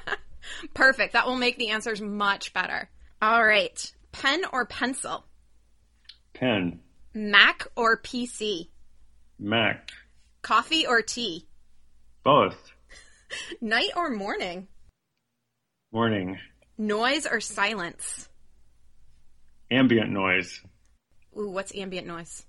Perfect. 0.74 1.14
That 1.14 1.26
will 1.26 1.36
make 1.36 1.56
the 1.56 1.70
answers 1.70 2.02
much 2.02 2.52
better. 2.52 2.90
All 3.22 3.44
right. 3.44 3.92
Pen 4.12 4.42
or 4.52 4.66
pencil? 4.66 5.24
Pen. 6.34 6.80
Mac 7.14 7.66
or 7.74 7.96
PC? 7.96 8.68
Mac. 9.38 9.90
Coffee 10.42 10.86
or 10.86 11.00
tea? 11.00 11.46
Both. 12.22 12.70
Night 13.60 13.90
or 13.96 14.10
morning? 14.10 14.68
Morning. 15.92 16.38
Noise 16.78 17.26
or 17.26 17.40
silence? 17.40 18.28
Ambient 19.70 20.10
noise. 20.10 20.60
Ooh, 21.38 21.50
what's 21.50 21.74
ambient 21.74 22.06
noise? 22.06 22.44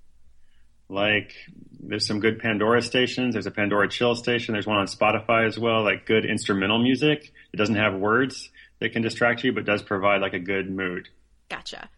Like, 0.90 1.34
there's 1.80 2.06
some 2.06 2.20
good 2.20 2.40
Pandora 2.40 2.82
stations. 2.82 3.34
There's 3.34 3.46
a 3.46 3.52
Pandora 3.52 3.88
Chill 3.88 4.16
station. 4.16 4.54
There's 4.54 4.68
one 4.68 4.78
on 4.78 4.88
Spotify 4.88 5.48
as 5.48 5.58
well. 5.58 5.84
Like 5.84 6.06
good 6.06 6.26
instrumental 6.26 6.80
music. 6.80 7.32
It 7.54 7.58
doesn't 7.58 7.76
have 7.76 7.94
words 7.94 8.50
that 8.80 8.92
can 8.92 9.02
distract 9.02 9.44
you, 9.44 9.54
but 9.54 9.66
does 9.66 9.82
provide 9.82 10.22
like 10.22 10.34
a 10.34 10.40
good 10.40 10.70
mood. 10.70 11.08
Gotcha. 11.50 11.90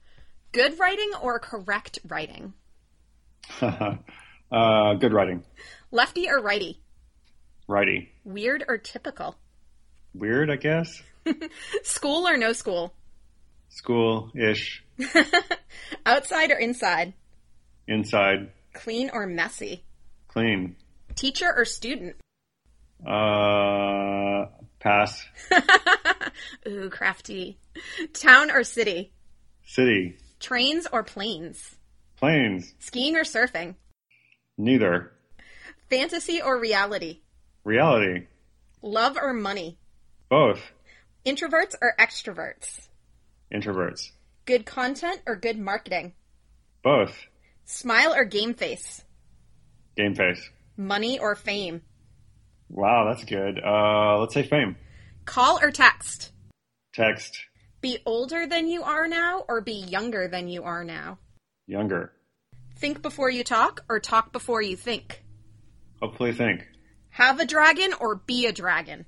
Good 0.52 0.78
writing 0.78 1.12
or 1.22 1.40
correct 1.40 2.00
writing? 2.08 2.54
uh, 3.62 4.94
good 4.96 5.14
writing. 5.14 5.44
Lefty 5.92 6.30
or 6.30 6.40
righty? 6.40 6.83
Righty. 7.68 8.12
Weird 8.24 8.66
or 8.68 8.78
typical? 8.78 9.36
Weird, 10.14 10.52
I 10.52 10.58
guess. 10.58 11.02
school 11.84 12.28
or 12.28 12.38
no 12.38 12.54
school? 12.54 12.94
School 13.70 14.32
ish. 14.36 14.84
Outside 16.06 16.52
or 16.52 16.58
inside? 16.58 17.14
Inside. 17.88 18.52
Clean 18.74 19.10
or 19.12 19.26
messy? 19.26 19.84
Clean. 20.28 20.76
Teacher 21.16 21.52
or 21.56 21.66
student? 21.66 22.16
Uh, 23.06 24.46
pass. 24.80 25.26
Ooh, 26.68 26.90
crafty. 26.90 27.58
Town 28.14 28.52
or 28.52 28.64
city? 28.64 29.12
City. 29.66 30.18
Trains 30.40 30.88
or 30.92 31.04
planes? 31.04 31.76
Planes. 32.18 32.74
Skiing 32.80 33.16
or 33.16 33.24
surfing? 33.24 33.76
Neither. 34.58 35.12
Fantasy 35.90 36.42
or 36.42 36.60
reality? 36.60 37.22
Reality. 37.64 38.26
Love 38.82 39.18
or 39.18 39.34
money? 39.34 39.78
Both. 40.30 40.60
Introverts 41.26 41.76
or 41.82 41.96
extroverts? 41.98 42.88
Introverts. 43.54 44.12
Good 44.46 44.66
content 44.66 45.22
or 45.26 45.36
good 45.38 45.58
marketing? 45.58 46.14
Both. 46.84 47.16
Smile 47.66 48.14
or 48.14 48.26
game 48.26 48.54
face? 48.54 49.04
Game 49.96 50.16
face. 50.16 50.50
Money 50.76 51.20
or 51.20 51.36
fame? 51.36 51.82
Wow, 52.68 53.06
that's 53.06 53.24
good. 53.24 53.62
Uh, 53.64 54.20
let's 54.20 54.34
say 54.34 54.44
fame. 54.44 54.76
Call 55.24 55.60
or 55.62 55.72
text? 55.72 56.34
Text. 56.94 57.38
Be 57.80 58.00
older 58.06 58.48
than 58.48 58.68
you 58.68 58.84
are 58.84 59.08
now 59.08 59.46
or 59.48 59.62
be 59.62 59.74
younger 59.74 60.28
than 60.28 60.50
you 60.50 60.64
are 60.64 60.84
now? 60.84 61.20
Younger. 61.68 62.12
Think 62.76 63.02
before 63.02 63.30
you 63.30 63.44
talk 63.46 63.86
or 63.88 64.00
talk 64.00 64.34
before 64.34 64.62
you 64.62 64.76
think? 64.76 65.24
Hopefully 66.02 66.34
think. 66.34 66.68
Have 67.14 67.40
a 67.40 67.46
dragon 67.46 67.94
or 68.00 68.16
be 68.16 68.48
a 68.48 68.52
dragon? 68.52 69.06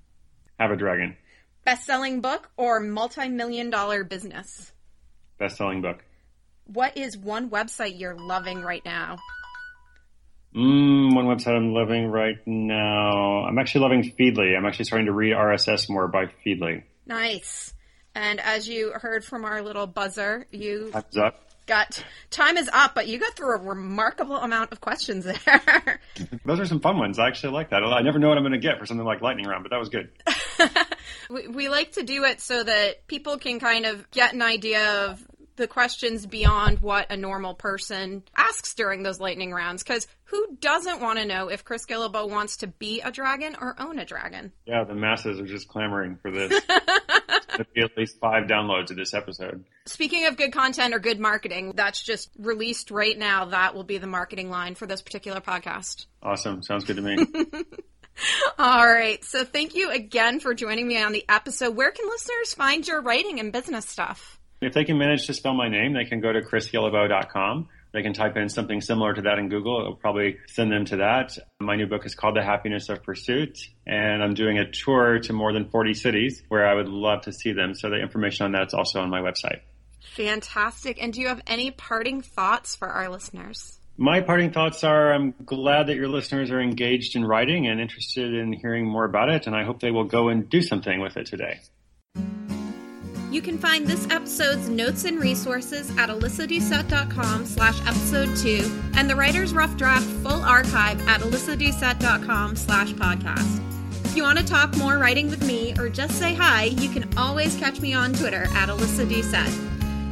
Have 0.60 0.70
a 0.70 0.76
dragon. 0.76 1.18
Best 1.66 1.88
selling 1.88 2.22
book 2.22 2.52
or 2.56 2.80
multi 2.80 3.30
million 3.30 3.72
dollar 3.72 4.04
business? 4.04 4.72
Best 5.40 5.58
selling 5.58 5.82
book. 5.82 6.06
What 6.66 6.98
is 6.98 7.18
one 7.18 7.50
website 7.50 8.00
you're 8.00 8.16
loving 8.16 8.62
right 8.62 8.86
now? 8.86 9.18
Mm, 10.56 11.16
one 11.16 11.26
website 11.26 11.56
I'm 11.56 11.74
loving 11.74 12.06
right 12.06 12.38
now. 12.46 13.46
I'm 13.46 13.58
actually 13.58 13.82
loving 13.82 14.14
Feedly. 14.20 14.56
I'm 14.56 14.68
actually 14.68 14.86
starting 14.86 15.08
to 15.08 15.12
read 15.12 15.34
RSS 15.34 15.90
more 15.90 16.08
by 16.08 16.26
Feedly. 16.46 16.84
Nice. 17.08 17.74
And 18.14 18.40
as 18.40 18.70
you 18.70 18.92
heard 18.92 19.26
from 19.26 19.46
our 19.46 19.64
little 19.64 19.88
buzzer, 19.88 20.46
you 20.52 20.92
Time's 20.92 21.18
up 21.18 21.42
got 21.66 22.04
time 22.30 22.58
is 22.58 22.70
up, 22.72 22.96
but 22.96 23.08
you 23.08 23.20
got 23.20 23.36
through 23.36 23.56
a 23.56 23.60
remarkable 23.60 24.38
amount 24.38 24.72
of 24.72 24.82
questions 24.82 25.26
there. 25.26 26.00
Those 26.46 26.60
are 26.60 26.66
some 26.66 26.80
fun 26.80 26.98
ones. 26.98 27.20
I 27.20 27.28
actually 27.28 27.54
like 27.54 27.70
that. 27.72 27.84
I 27.84 28.02
never 28.02 28.20
know 28.20 28.30
what 28.30 28.38
I'm 28.38 28.44
going 28.44 28.54
to 28.54 28.60
get 28.60 28.80
for 28.80 28.86
something 28.86 29.06
like 29.06 29.22
lightning 29.22 29.46
round, 29.46 29.64
but 29.64 29.72
that 29.72 29.80
was 29.80 29.90
good. 29.90 30.10
we, 31.30 31.48
we 31.48 31.70
like 31.70 31.94
to 31.94 32.04
do 32.04 32.24
it 32.24 32.42
so 32.42 32.64
that 32.64 33.08
people 33.08 33.38
can 33.38 33.60
kind 33.60 33.86
of 33.86 34.10
get 34.12 34.34
an 34.34 34.42
idea 34.42 35.08
of 35.08 35.26
the 35.56 35.68
questions 35.68 36.26
beyond 36.26 36.80
what 36.80 37.12
a 37.12 37.18
normal 37.18 37.54
person 37.54 38.24
asks 38.36 38.74
during 38.74 39.04
those 39.04 39.20
lightning 39.20 39.52
rounds. 39.52 39.84
Because 39.84 40.08
who 40.26 40.58
doesn't 40.60 41.02
want 41.02 41.20
to 41.20 41.26
know 41.26 41.50
if 41.50 41.64
Chris 41.64 41.86
Guillebeau 41.86 42.30
wants 42.30 42.58
to 42.58 42.68
be 42.68 43.02
a 43.02 43.12
dragon 43.12 43.56
or 43.60 43.76
own 43.80 44.00
a 44.00 44.06
dragon? 44.06 44.52
Yeah, 44.66 44.84
the 44.84 44.96
masses 44.96 45.40
are 45.40 45.46
just 45.46 45.68
clamoring 45.68 46.18
for 46.22 46.32
this. 46.32 46.62
There'll 47.50 47.66
be 47.74 47.82
at 47.82 47.98
least 47.98 48.20
five 48.20 48.48
downloads 48.48 48.92
of 48.92 48.98
this 48.98 49.14
episode. 49.14 49.64
Speaking 49.86 50.26
of 50.26 50.36
good 50.36 50.52
content 50.52 50.94
or 50.94 51.00
good 51.00 51.20
marketing, 51.20 51.74
that's 51.76 52.04
just 52.04 52.30
released 52.38 52.92
right 52.92 53.18
now. 53.18 53.46
That 53.46 53.76
will 53.76 53.84
be 53.84 53.98
the 53.98 54.08
marketing 54.08 54.50
line 54.50 54.76
for 54.76 54.88
this 54.88 55.02
particular 55.02 55.40
podcast. 55.40 56.06
Awesome. 56.22 56.64
Sounds 56.64 56.84
good 56.84 56.98
to 56.98 57.02
me. 57.02 57.26
All 58.60 58.86
right. 58.86 59.24
So 59.24 59.44
thank 59.44 59.76
you 59.76 59.92
again 59.92 60.40
for 60.40 60.54
joining 60.54 60.88
me 60.88 61.02
on 61.02 61.12
the 61.12 61.26
episode. 61.30 61.76
Where 61.76 61.92
can 61.92 62.08
listeners 62.08 62.54
find 62.54 62.88
your 62.88 63.02
writing 63.02 63.40
and 63.40 63.52
business 63.52 63.88
stuff? 63.88 64.40
If 64.66 64.74
they 64.74 64.84
can 64.84 64.98
manage 64.98 65.28
to 65.28 65.34
spell 65.36 65.54
my 65.54 65.70
name, 65.70 65.94
they 65.94 66.06
can 66.06 66.22
go 66.22 66.34
to 66.34 66.42
chrisguillebeau.com. 66.42 67.70
They 67.94 68.02
can 68.02 68.14
type 68.14 68.36
in 68.36 68.50
something 68.50 68.82
similar 68.82 69.14
to 69.14 69.22
that 69.22 69.38
in 69.38 69.48
Google. 69.48 69.80
It'll 69.80 69.96
probably 69.96 70.38
send 70.48 70.72
them 70.72 70.86
to 70.86 70.98
that. 70.98 71.38
My 71.60 71.76
new 71.76 71.86
book 71.86 72.04
is 72.04 72.16
called 72.16 72.36
The 72.36 72.42
Happiness 72.42 72.90
of 72.90 73.04
Pursuit, 73.04 73.60
and 73.86 74.24
I'm 74.24 74.34
doing 74.34 74.58
a 74.58 74.70
tour 74.70 75.20
to 75.20 75.34
more 75.34 75.54
than 75.54 75.70
40 75.70 75.94
cities 75.94 76.42
where 76.48 76.68
I 76.68 76.74
would 76.74 76.90
love 76.90 77.22
to 77.22 77.32
see 77.32 77.54
them. 77.54 77.76
So 77.76 77.92
the 77.92 77.98
information 77.98 78.48
on 78.48 78.54
that's 78.54 78.74
also 78.74 79.02
on 79.02 79.12
my 79.12 79.22
website. 79.22 79.60
Fantastic. 80.16 81.02
And 81.02 81.14
do 81.14 81.22
you 81.22 81.28
have 81.28 81.44
any 81.46 81.70
parting 81.70 82.24
thoughts 82.24 82.76
for 82.76 82.88
our 82.88 83.08
listeners? 83.08 83.78
My 83.98 84.20
parting 84.20 84.52
thoughts 84.52 84.84
are 84.84 85.14
I'm 85.14 85.36
glad 85.46 85.88
that 85.88 85.96
your 85.96 86.10
listeners 86.10 86.50
are 86.50 86.60
engaged 86.60 87.16
in 87.16 87.24
writing 87.24 87.68
and 87.68 87.80
interested 87.80 88.34
in 88.34 88.52
hearing 88.52 88.88
more 88.88 89.06
about 89.06 89.30
it, 89.30 89.46
and 89.46 89.56
I 89.56 89.64
hope 89.64 89.80
they 89.80 89.92
will 89.92 90.06
go 90.06 90.30
and 90.30 90.50
do 90.50 90.64
something 90.64 91.00
with 91.02 91.18
it 91.18 91.28
today. 91.28 91.60
You 93.36 93.42
can 93.42 93.58
find 93.58 93.86
this 93.86 94.08
episode's 94.12 94.70
notes 94.70 95.04
and 95.04 95.20
resources 95.20 95.90
at 95.98 96.08
alyssadoucette.com 96.08 97.46
slash 97.46 97.82
episode 97.82 98.34
2 98.38 98.94
and 98.96 99.10
the 99.10 99.16
Writer's 99.18 99.54
Rough 99.54 99.76
Draft 99.76 100.06
full 100.24 100.42
archive 100.42 101.06
at 101.06 101.20
alyssadoucette.com 101.20 102.56
slash 102.56 102.94
podcast. 102.94 104.06
If 104.06 104.16
you 104.16 104.24
want 104.24 104.40
to 104.40 104.46
talk 104.46 104.78
more 104.78 105.00
writing 105.00 105.30
with 105.30 105.46
me 105.46 105.74
or 105.78 105.90
just 105.90 106.18
say 106.18 106.34
hi, 106.34 106.64
you 106.64 106.88
can 106.88 107.10
always 107.18 107.58
catch 107.58 107.82
me 107.82 107.94
on 107.94 108.14
Twitter 108.14 108.44
at 108.52 108.70
Alyssa 108.70 109.06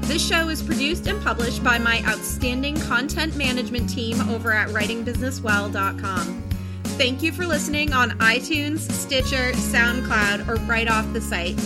This 0.01 0.27
show 0.27 0.49
is 0.49 0.61
produced 0.61 1.07
and 1.07 1.23
published 1.23 1.63
by 1.63 1.77
my 1.77 2.03
outstanding 2.05 2.75
content 2.75 3.37
management 3.37 3.89
team 3.89 4.19
over 4.29 4.51
at 4.51 4.67
writingbusinesswell.com. 4.67 6.43
Thank 6.83 7.23
you 7.23 7.31
for 7.31 7.47
listening 7.47 7.93
on 7.93 8.19
iTunes, 8.19 8.79
Stitcher, 8.91 9.53
SoundCloud, 9.53 10.49
or 10.49 10.55
right 10.65 10.89
off 10.89 11.13
the 11.13 11.21
site 11.21 11.57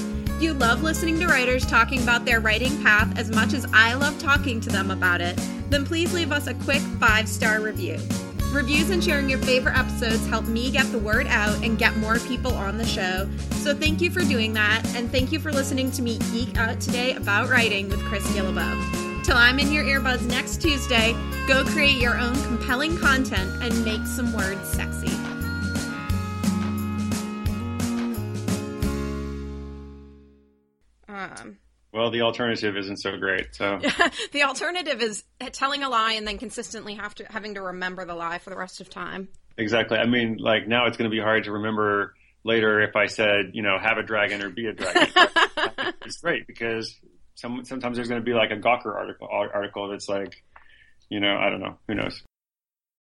you 0.42 0.54
love 0.54 0.84
listening 0.84 1.20
to 1.20 1.28
writers 1.28 1.66
talking 1.66 2.04
about 2.04 2.26
their 2.26 2.40
writing 2.40 2.82
path 2.84 3.18
as 3.18 3.30
much 3.30 3.54
as 3.54 3.66
I 3.74 3.94
love 3.94 4.20
talking 4.20 4.60
to 4.62 4.70
them 4.70 4.92
about 4.92 5.22
it, 5.22 5.40
then 5.70 5.86
please 5.86 6.14
leave 6.14 6.32
us 6.32 6.48
a 6.48 6.54
quick 6.54 6.82
five 7.00 7.28
star 7.28 7.62
review. 7.62 7.98
Reviews 8.52 8.90
and 8.90 9.04
sharing 9.04 9.30
your 9.30 9.40
favorite 9.40 9.78
episodes 9.78 10.26
help 10.28 10.46
me 10.46 10.72
get 10.72 10.90
the 10.92 11.00
word 11.00 11.28
out 11.28 11.64
and 11.64 11.78
get 11.78 11.98
more 11.98 12.20
people 12.20 12.54
on 12.54 12.78
the 12.78 12.86
show. 12.86 13.30
So 13.56 13.74
thank 13.76 14.02
you 14.02 14.10
for 14.10 14.22
doing 14.22 14.54
that, 14.54 14.84
and 14.96 15.12
thank 15.12 15.32
you 15.32 15.40
for 15.40 15.52
listening 15.52 15.92
to 15.92 16.02
me 16.02 16.18
geek 16.32 16.58
out 16.58 16.80
today 16.80 17.14
about 17.14 17.50
writing 17.50 17.90
with 17.90 18.02
Chris 18.04 18.26
Guillebeau. 18.28 19.24
Till 19.24 19.36
I'm 19.36 19.60
in 19.60 19.72
your 19.72 19.84
earbuds 19.84 20.26
next 20.28 20.62
Tuesday, 20.62 21.14
go 21.48 21.66
create 21.66 21.98
your 21.98 22.18
own 22.18 22.36
compelling 22.44 22.98
content 22.98 23.52
and 23.62 23.84
make 23.84 24.06
some 24.06 24.34
words 24.34 24.70
sexy. 24.70 25.27
Well, 31.94 32.12
the 32.12 32.22
alternative 32.22 32.76
isn't 32.78 32.98
so 32.98 33.18
great. 33.18 33.56
So 33.56 33.80
the 34.32 34.44
alternative 34.44 35.02
is 35.02 35.24
telling 35.52 35.84
a 35.84 35.90
lie 35.90 36.14
and 36.14 36.28
then 36.28 36.38
consistently 36.38 36.96
have 36.96 37.16
to 37.16 37.26
having 37.30 37.56
to 37.56 37.62
remember 37.62 38.06
the 38.06 38.16
lie 38.16 38.40
for 38.40 38.50
the 38.50 38.58
rest 38.58 38.82
of 38.82 38.90
time. 38.90 39.30
Exactly. 39.58 39.98
I 39.98 40.06
mean, 40.06 40.38
like 40.38 40.68
now 40.68 40.86
it's 40.88 40.98
going 40.98 41.10
to 41.10 41.16
be 41.16 41.22
hard 41.22 41.46
to 41.46 41.54
remember 41.54 42.14
later 42.44 42.82
if 42.82 42.96
I 42.96 43.08
said, 43.08 43.52
you 43.54 43.64
know, 43.64 43.78
have 43.80 43.98
a 43.98 44.04
dragon 44.04 44.42
or 44.42 44.50
be 44.50 44.68
a 44.68 44.74
dragon. 44.74 45.10
it's 46.06 46.18
great 46.18 46.46
because 46.46 46.96
some, 47.36 47.66
sometimes 47.66 47.98
there's 47.98 48.10
going 48.10 48.22
to 48.22 48.26
be 48.26 48.34
like 48.34 48.52
a 48.52 48.58
Gawker 48.58 48.96
article 48.96 49.28
article 49.32 49.90
that's 49.90 50.08
like, 50.08 50.44
you 51.10 51.20
know, 51.20 51.36
I 51.38 51.50
don't 51.50 51.62
know, 51.62 51.78
who 51.88 51.96
knows. 51.96 52.22